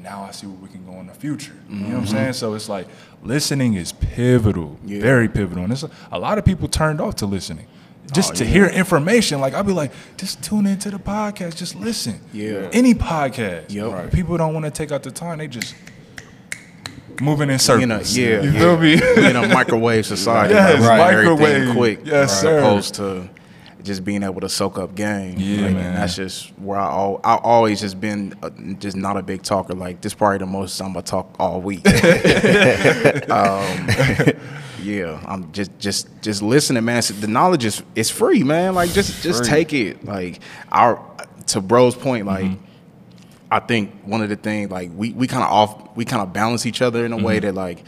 [0.00, 2.12] "Now I see where we can go in the future." You know what I'm mm-hmm.
[2.12, 2.32] saying?
[2.34, 2.86] So it's like
[3.22, 5.00] listening is pivotal, Yeah.
[5.00, 7.66] very pivotal, and it's a lot of people turned off to listening.
[8.12, 8.50] Just Oh, to yeah.
[8.50, 12.20] hear information, like I'll be like, just tune into the podcast, just listen.
[12.32, 12.68] Yeah.
[12.72, 13.70] Any podcast.
[13.70, 13.92] Yep.
[13.92, 14.12] Right.
[14.12, 15.38] People don't want to take out the time.
[15.38, 15.74] They just
[17.20, 18.16] moving in circles.
[18.16, 18.58] You know, yeah, You yeah.
[18.58, 18.92] feel me?
[19.28, 20.54] In a microwave society.
[20.54, 21.76] Yes, like, microwave.
[21.76, 22.00] Quick.
[22.04, 22.58] Yes, as sir.
[22.58, 23.28] opposed to
[23.88, 25.34] just being able to soak up game.
[25.38, 25.94] Yeah, Like, man.
[25.96, 29.74] That's just where I al- I always just been uh, just not a big talker.
[29.74, 31.84] Like this probably the most I'm gonna talk all week.
[33.30, 33.88] um,
[34.82, 37.02] yeah, I'm just just just listening, man.
[37.02, 38.74] So the knowledge is it's free, man.
[38.74, 39.48] Like just just Free.
[39.50, 40.04] take it.
[40.04, 41.04] Like our
[41.48, 42.44] to bro's point, like.
[42.44, 42.64] Mm-hmm.
[43.50, 46.34] I think one of the things like we, we kind of off we kind of
[46.34, 47.24] balance each other in a Mm-hmm.
[47.24, 47.82] way that like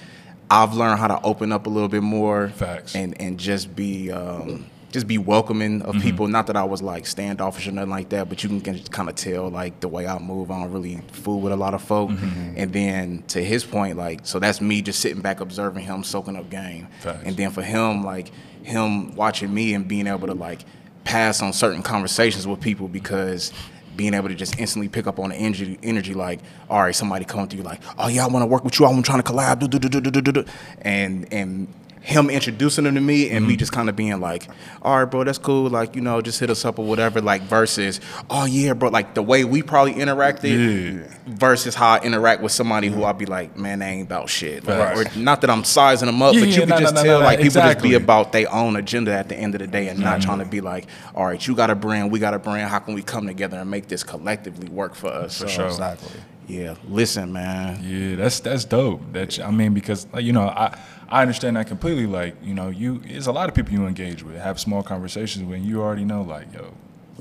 [0.50, 2.94] I've learned how to open up a little bit more Facts.
[2.96, 5.96] and and just be um, just be welcoming Mm-hmm.
[5.96, 6.26] of people.
[6.28, 9.14] Not that I was like standoffish or nothing like that, but you can kind of
[9.14, 10.50] tell like the way I move.
[10.50, 12.10] I don't really fool with a lot of folk.
[12.10, 12.54] Mm-hmm.
[12.56, 16.36] And then to his point, like so that's me just sitting back observing him soaking
[16.36, 16.88] up game.
[17.00, 17.22] Facts.
[17.24, 20.64] And then for him, like him watching me and being able to like
[21.04, 23.52] pass on certain conversations with people because
[23.96, 27.24] being able to just instantly pick up on the energy, energy like, all right, somebody
[27.24, 28.86] coming to you like, oh yeah, I want to work with you.
[28.86, 30.44] I'm trying to collab, do, do, do, do, do, do, do.
[30.82, 31.68] and and
[32.00, 33.58] him introducing them to me and me mm-hmm.
[33.58, 34.48] just kind of being like,
[34.82, 35.68] all right, bro, that's cool.
[35.68, 37.20] Like, you know, just hit us up or whatever.
[37.20, 42.42] Like versus, oh yeah, bro, like the way we probably interacted versus how I interact
[42.42, 43.04] with somebody who mm-hmm.
[43.04, 44.64] I'll be like, man, they ain't about shit.
[44.64, 45.16] Like, Facts.
[45.16, 47.02] or not that I'm sizing them up, Yeah, but yeah, you can no, just no,
[47.02, 49.66] tell no, like people just be about their own agenda at the end of the
[49.66, 50.26] day and not mm-hmm.
[50.26, 52.70] trying to be like, all right, you got a brand, we got a brand.
[52.70, 55.38] How can we come together and make this collectively work for us?
[55.38, 55.66] For So, sure.
[55.66, 56.20] Exactly.
[56.50, 57.80] Yeah, listen, man.
[57.82, 59.00] Yeah, that's that's dope.
[59.12, 60.76] That I mean, because you know, I
[61.08, 62.06] I understand that completely.
[62.06, 65.44] Like, you know, you there's a lot of people you engage with, have small conversations
[65.44, 66.72] with, and you already know, like, yo,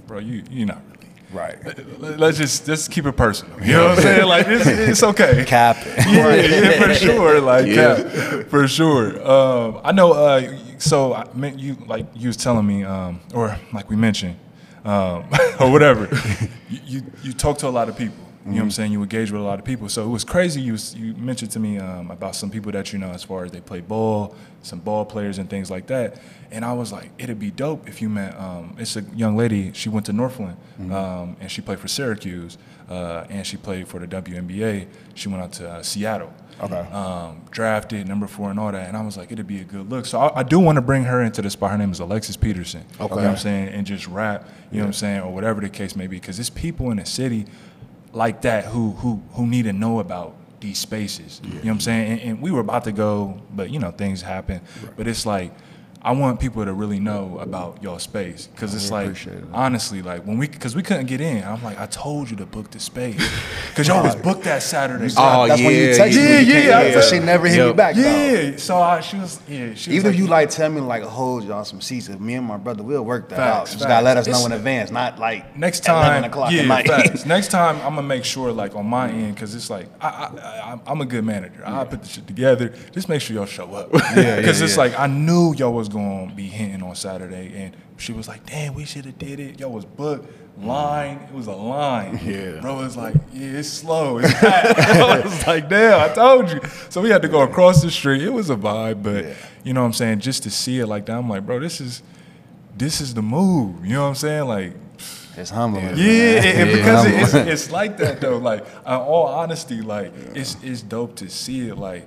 [0.08, 0.96] bro, you you're not really.
[1.32, 1.64] Right.
[2.00, 3.62] Let- Let's just let's keep it personal.
[3.62, 4.28] You know what I'm saying?
[4.28, 5.46] Like, it's, it's okay.
[5.48, 5.78] Cap.
[5.86, 7.40] yeah, yeah, for sure.
[7.40, 7.98] Like, Yeah.
[8.00, 9.22] yeah, for sure.
[9.30, 10.14] Um, I know.
[10.14, 14.38] Uh, so I meant you like you was telling me, um, or like we mentioned,
[14.86, 15.26] um,
[15.60, 16.10] or whatever.
[16.70, 18.16] you, you you talk to a lot of people.
[18.46, 18.92] You know what I'm saying?
[18.94, 19.90] You engage with a lot of people.
[19.90, 20.62] So it was crazy.
[20.62, 23.44] You was, you mentioned to me um, about some people that you know as far
[23.44, 26.20] as they play ball, some ball players and things like that.
[26.50, 28.40] And I was like, it'd be dope if you met.
[28.40, 29.72] Um, it's a young lady.
[29.74, 32.58] She went to Northland um, and she played for Syracuse
[32.90, 34.88] uh, and she played for the WNBA.
[35.16, 36.76] She went out to uh, Seattle Okay.
[36.92, 38.88] um, drafted number four and all that.
[38.90, 40.06] And I was like, it'd be a good look.
[40.06, 41.72] So I, I do want to bring her into the spot.
[41.72, 42.84] Her name is Alexis Peterson.
[43.00, 43.70] You know what I'm saying?
[43.70, 45.22] And just rap, you know what I'm saying?
[45.22, 46.18] Or whatever the case may be.
[46.20, 47.46] Because there's people in the city
[48.12, 51.42] like that who who who need to know about these spaces.
[51.44, 52.12] You know what I'm saying?
[52.12, 54.62] And, and we were about to go, but you know, things happen.
[54.98, 55.54] But it's like,
[56.02, 59.44] I want people to really know about your space because it's like it.
[59.52, 62.46] honestly, like when we because we couldn't get in, I'm like, I told you to
[62.46, 63.18] book the space
[63.70, 65.10] because y'all was booked that Saturday.
[65.10, 66.30] So Oh, I- That's when you yeah, text yeah, me.
[66.30, 66.94] you yeah, can't- yeah.
[66.96, 67.76] But she never hit me Yep.
[67.76, 67.96] back.
[67.96, 68.02] though.
[68.02, 70.80] Yeah, so I, she was, yeah, she was Even if like, you like tell me
[70.80, 73.66] like hold y'all some seats, if me and my brother will work that Facts, out.
[73.66, 73.88] Just facts.
[73.90, 76.68] gotta let us know It's- in advance, not like next 11 time, o'clock yeah, at
[76.68, 76.88] night.
[76.88, 77.26] facts.
[77.36, 80.74] next time I'm gonna make sure, like on my end, because it's like I, I,
[80.76, 81.62] I, I'm a good manager.
[81.66, 82.74] I put the shit together.
[82.94, 83.90] Just make sure y'all show up.
[84.16, 84.84] yeah, because it's yeah.
[84.84, 88.74] like I knew y'all was gonna be hitting on Saturday, and she was like, "Damn,
[88.74, 90.32] we should have did it." Y'all was booked.
[90.62, 92.20] Line, it was a line.
[92.26, 92.60] Yeah.
[92.60, 94.18] Bro was like, yeah, it's slow.
[94.18, 96.60] It's was like, damn, I told you.
[96.90, 98.22] So we had to go across the street.
[98.22, 99.26] It was a vibe, but
[99.64, 100.20] you know what I'm saying?
[100.20, 102.02] Just to see it like that, I'm like, bro, this is
[102.78, 103.86] this is the move.
[103.86, 104.48] You know what I'm saying?
[104.50, 104.74] Like,
[105.38, 105.86] It's humbling.
[105.86, 105.98] yeah, man.
[105.98, 106.76] and- and Yeah.
[106.76, 108.38] because it- it's, it's like that though.
[108.38, 111.78] Like, in all honesty, like it's it's dope to see it.
[111.78, 112.06] Like,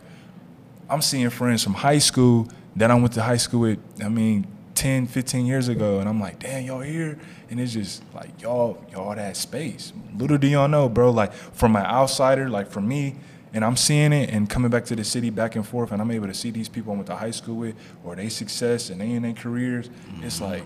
[0.91, 3.79] I'm seeing friends from high school that I went to high school with.
[4.03, 7.19] I mean, 10, 15 years ago, and I'm like, damn, y'all here,
[7.51, 9.93] and it's just like y'all y'all that space.
[10.17, 11.11] Little do y'all know, bro.
[11.11, 13.17] Like from an outsider, like for me.
[13.55, 16.11] And I'm seeing it and coming back to the city back and forth, and I'm
[16.11, 18.99] able to see these people I went to high school with, or they success and
[18.99, 19.91] they in their careers.
[20.23, 20.45] It's mm-hmm.
[20.45, 20.65] like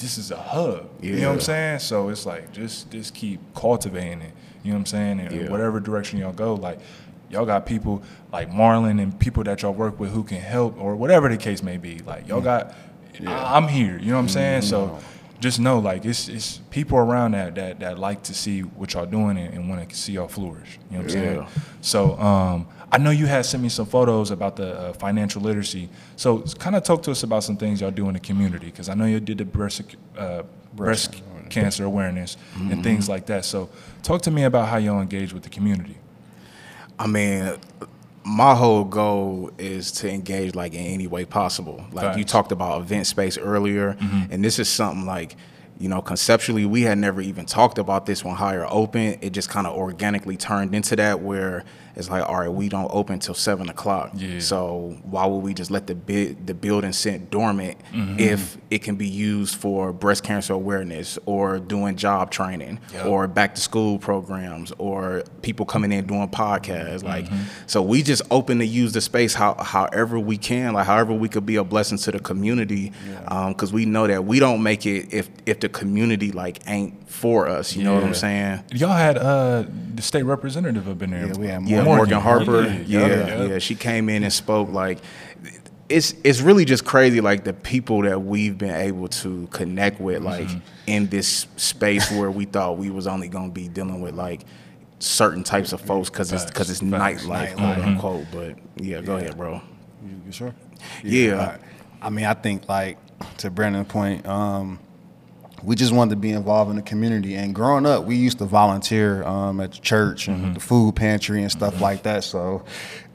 [0.00, 0.90] this is a hub.
[1.00, 1.78] You know what I'm saying?
[1.78, 4.32] So it's like just just keep cultivating it.
[4.62, 5.20] You know what I'm saying?
[5.20, 5.50] And Yeah.
[5.50, 6.80] whatever direction y'all go, like
[7.30, 8.02] y'all got people
[8.32, 11.62] like Marlon and people that y'all work with who can help or whatever the case
[11.62, 11.98] may be.
[12.00, 12.74] Like y'all got,
[13.26, 13.98] I- I'm here.
[13.98, 14.62] You know what I'm saying?
[14.62, 14.98] So
[15.40, 19.06] just know like it's it's people around that that that like to see what y'all
[19.06, 20.78] doing and, and want to see y'all flourish.
[20.90, 21.36] You know what I'm saying?
[21.80, 25.88] So um, I know you had sent me some photos about the uh, financial literacy.
[26.16, 28.88] So kind of talk to us about some things y'all do in the community because
[28.90, 29.80] I know you did the breast
[30.18, 30.42] uh,
[30.74, 33.44] breast cancer awareness and things like that.
[33.44, 33.70] So
[34.02, 35.96] talk to me about how y'all engage with the community.
[37.00, 37.54] I mean,
[38.24, 41.82] my whole goal is to engage like in any way possible.
[41.92, 44.30] Like you talked about event space earlier, mm-hmm.
[44.30, 45.34] and this is something like,
[45.78, 49.16] you know, conceptually we had never even talked about this when Hyer open.
[49.22, 51.64] It just kind of organically turned into that where
[51.96, 54.12] it's like, all right, we don't open till seven o'clock.
[54.14, 54.38] Yeah.
[54.40, 58.18] So why would we just let the bi- the building sit dormant mm-hmm.
[58.18, 63.06] if it can be used for breast cancer awareness or doing job training Yep.
[63.06, 67.42] or back to school programs or people coming in doing podcasts like mm-hmm.
[67.66, 71.28] so we just open to use the space how, however we can like however we
[71.28, 72.92] could be a blessing to the community
[73.48, 77.08] because um, we know that we don't make it if if the community like ain't
[77.10, 79.64] for us you know what i'm saying Y'all had uh,
[79.94, 81.26] the state representative up in there.
[81.26, 82.14] Yeah, we had yeah Morgan.
[82.14, 83.42] morgan, harper Yeah, yeah yeah.
[83.44, 84.98] yeah, she came in and spoke like
[85.88, 90.22] it's it's really just crazy like the people that we've been able to connect with
[90.22, 90.58] like Mm-hmm.
[90.86, 94.42] in this space where we thought we was only going to be dealing with like
[95.00, 97.24] certain types of folks because it's because it's Facts.
[97.24, 99.60] nightlife quote unquote but yeah go ahead bro
[100.04, 100.54] You, you sure?
[101.02, 101.58] Yeah.
[102.02, 102.96] I, I mean, I think like
[103.38, 104.78] to Brandon's point, um,
[105.62, 107.34] we just wanted to be involved in the community.
[107.34, 111.42] And growing up, we used to volunteer um, at the church and the food pantry
[111.42, 112.24] and stuff like that.
[112.24, 112.64] So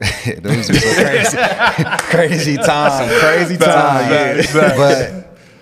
[0.38, 1.36] those crazy,
[1.98, 4.08] crazy time, crazy time.
[4.08, 4.76] Facts, facts.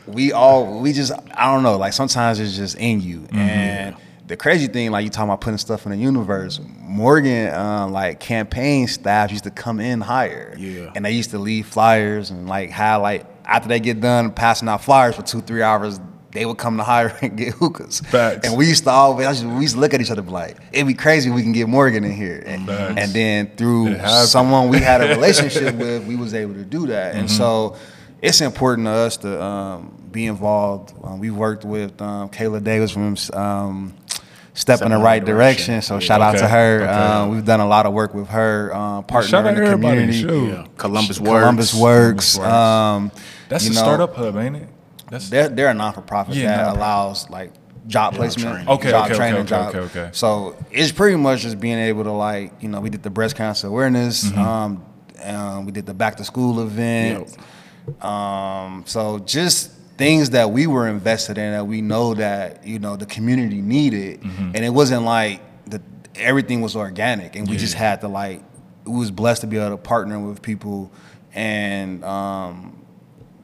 [0.07, 1.78] But we all, we just, I don't know.
[1.78, 3.26] Like sometimes it's just in you.
[3.32, 7.93] And the crazy thing, like you talking about putting stuff in the universe, Morgan, um,
[7.93, 10.55] like campaign staff used to come in Hyer.
[10.59, 10.93] Yeah.
[10.95, 14.68] And they used to leave flyers and like how like after they get done passing
[14.68, 16.01] out flyers for two, three hours,
[16.35, 18.01] they would come to Hyer and get hookahs.
[18.01, 18.47] Facts.
[18.47, 20.59] And we used to always, I used- we used to look at each other like,
[20.72, 22.43] it'd be crazy if we can get Morgan in here.
[22.45, 22.95] And, Facts.
[23.01, 27.14] and then through someone we had a relationship with, we was able to do that.
[27.14, 27.76] And so
[28.20, 30.93] it's important to us to um, be involved.
[31.03, 33.95] Um, we worked with um, Kayla Davis from um,
[34.55, 35.82] Step in the Right Direction.
[35.82, 36.82] So shout out to her.
[36.82, 36.91] Okay.
[36.93, 40.18] Um, we've done a lot of work with her, um, partner Shout in the community.
[40.18, 42.35] yeah columbus works Columbus Works.
[42.35, 42.39] Columbus Works.
[42.39, 43.12] Um,
[43.49, 44.68] That's a know, startup hub, ain't it?
[45.11, 47.53] That's They're, they're a non for profit Yeah, that allows like
[47.87, 48.69] job placement, training.
[48.69, 49.69] Okay, job okay, training, okay, job.
[49.75, 50.11] okay, okay.
[50.13, 53.37] So it's pretty much just being able to like you know we did the breast
[53.37, 54.25] cancer awareness.
[54.25, 54.39] Mm-hmm.
[54.41, 54.85] Um,
[55.23, 57.37] um, we did the back to school event.
[58.03, 62.97] Um, so just things that we were invested in that we know that you know
[62.97, 64.53] the community needed, Mm-hmm.
[64.55, 65.81] and it wasn't like the
[66.15, 68.43] everything was organic, and we just had to like
[68.87, 70.91] we was blessed to be able to partner with people
[71.35, 72.84] and um,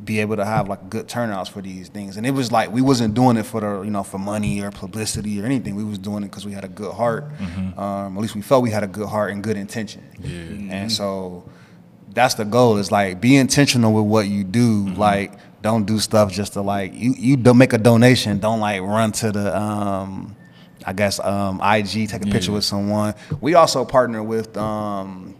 [0.05, 2.17] be able to have like good turnouts for these things.
[2.17, 4.71] And it was like we wasn't doing it for the you know for money or
[4.71, 5.75] publicity or anything.
[5.75, 7.25] We was doing it because we had a good heart.
[7.77, 10.03] Um, at least we felt we had a good heart and good intention.
[10.19, 10.75] Yeah.
[10.75, 11.49] And so
[12.13, 12.77] that's the goal.
[12.79, 14.89] Is like be intentional with what you do.
[14.91, 15.33] Like
[15.63, 18.39] don't do stuff just to like you you don't make a donation.
[18.39, 20.37] Don't like run to the um,
[20.85, 23.15] I guess um, IG take a picture with someone.
[23.41, 25.37] We also partner with um,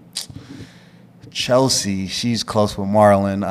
[1.31, 2.07] Chelsea.
[2.09, 3.43] She's close with Marlon.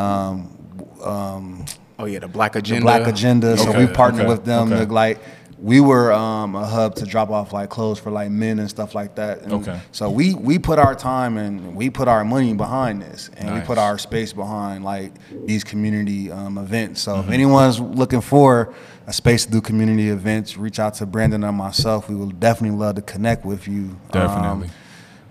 [1.02, 1.66] Um, um,
[2.00, 2.80] oh yeah the black Agenda.
[2.82, 3.58] the Black Agenda.
[3.58, 4.72] So we partnered okay, with them.
[4.74, 4.86] okay.
[4.86, 5.20] To, like
[5.62, 8.96] we were um, a hub to drop off like clothes for like men and stuff
[8.96, 9.42] like that.
[9.42, 9.78] And Okay.
[9.92, 13.60] So we we put our time and we put our money behind this, and we
[13.62, 15.12] put our space behind like
[15.46, 17.02] these community um, events.
[17.02, 17.28] So Mm-hmm.
[17.28, 18.74] if anyone's looking for
[19.06, 22.08] a space to do community events, reach out to Brandon or myself.
[22.10, 23.82] We will definitely love to connect with you.
[23.82, 24.70] um, Definitely.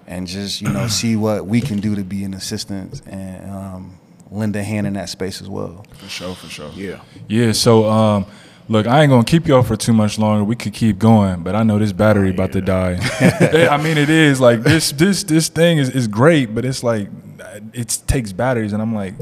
[0.06, 3.97] and just you know see what we can do to be an assistance and um,
[4.30, 5.84] lend a hand in that space as well.
[5.94, 6.70] For sure, for sure.
[6.74, 8.26] yeah Yeah, so um,
[8.68, 10.44] look, I ain't gonna keep y'all for too much longer.
[10.44, 12.98] We could keep going, but I know this battery about to die.
[13.70, 17.08] I mean, it is like this, this, this thing is, is great, but it's like
[17.72, 19.14] it takes batteries, and I'm like,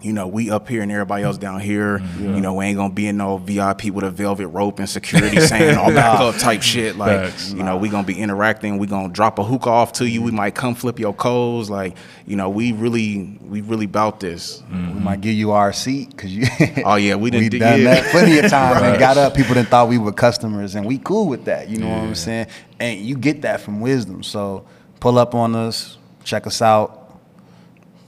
[0.05, 1.97] you know, we up here and everybody else down here.
[1.97, 2.35] Mm-hmm.
[2.35, 5.39] You know, we ain't gonna be in no VIP with a velvet rope and security
[5.47, 6.95] saying all back up type shit.
[6.95, 7.51] Like, Facts.
[7.51, 8.77] you know, we gonna be interacting.
[8.77, 10.21] We gonna drop a hookah off to you.
[10.21, 11.71] We might come flip your coals.
[11.71, 11.97] Like,
[12.27, 14.61] you know, we really, we really bout this.
[14.71, 16.45] We might give you our seat because you.
[16.85, 17.95] Oh, yeah, we done we done yeah.
[17.95, 18.91] that plenty of times Right.
[18.91, 19.33] and got up.
[19.33, 21.67] People that thought we were customers, and we cool with that.
[21.67, 22.47] You know what I'm saying?
[22.79, 24.21] And you get that from wisdom.
[24.21, 24.65] So
[24.99, 27.17] pull up on us, check us out,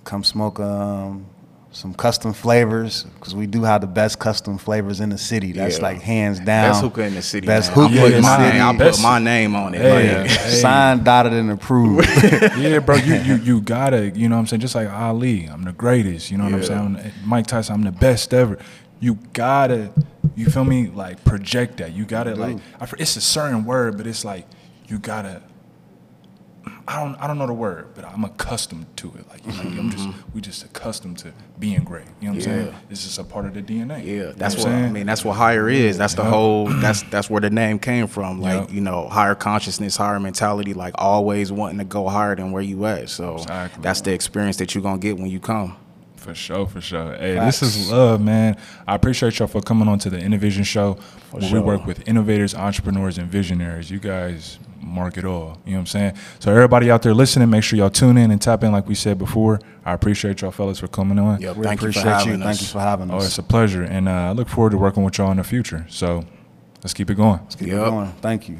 [0.03, 1.25] come smoke um,
[1.71, 5.51] some custom flavors because we do have the best custom flavors in the city.
[5.51, 5.83] That's Yeah.
[5.83, 6.71] like hands down.
[6.71, 7.45] Best hookah in the city.
[7.45, 7.89] Best man.
[7.89, 8.59] hookah I in put the my, city.
[8.61, 9.81] I put my name on it.
[9.81, 10.49] Hey, Like, hey.
[10.61, 12.07] Signed, dotted, and approved.
[12.57, 14.61] yeah, bro, you, you you gotta, you know what I'm saying?
[14.61, 16.95] Just like Ali, I'm the greatest, you know what I'm saying?
[16.97, 18.57] I'm- Mike Tyson, I'm the best ever.
[18.99, 19.91] You gotta,
[20.35, 20.87] you feel me?
[20.87, 21.93] Like project that.
[21.93, 24.47] You gotta like, I, it's a certain word, but it's like
[24.87, 25.43] you gotta.
[26.89, 29.27] I don't, I don't know the word, but I'm accustomed to it.
[29.27, 30.31] Like, you know, I'm just, mm-hmm.
[30.33, 32.05] we just accustomed to being great.
[32.21, 32.75] You know what I'm saying?
[32.89, 34.05] It's just a part of the DNA.
[34.05, 35.05] Yeah, You know that's I'm what I mean.
[35.05, 35.97] That's what Hyer is.
[35.97, 36.67] That's the whole.
[36.87, 38.39] That's that's where the name came from.
[38.39, 40.73] Like you know, higher consciousness, higher mentality.
[40.73, 43.09] Like always wanting to go higher than where you at.
[43.09, 43.81] So Exactly.
[43.81, 45.75] that's the experience that you're gonna get when you come.
[46.15, 47.15] For sure, for sure.
[47.15, 48.57] Hey, this is love, man.
[48.87, 50.97] I appreciate y'all for coming on to the NNovision show
[51.31, 51.59] where sure.
[51.61, 53.89] we work with innovators, entrepreneurs, and visionaries.
[53.89, 55.57] You guys mark it all.
[55.65, 56.13] You know what I'm saying?
[56.39, 58.95] So everybody out there listening, make sure y'all tune in and tap in like we
[58.95, 59.59] said before.
[59.85, 61.41] I appreciate y'all fellas for coming on.
[61.41, 61.55] Yep.
[61.55, 62.43] We Thank you for appreciate having you.
[62.43, 63.23] Thank you for having us.
[63.23, 63.83] Oh, it's a pleasure.
[63.83, 65.85] And uh, I look forward to working with y'all in the future.
[65.89, 66.25] So
[66.83, 67.39] let's keep it going.
[67.43, 68.11] Let's keep it going.
[68.21, 68.59] Thank you.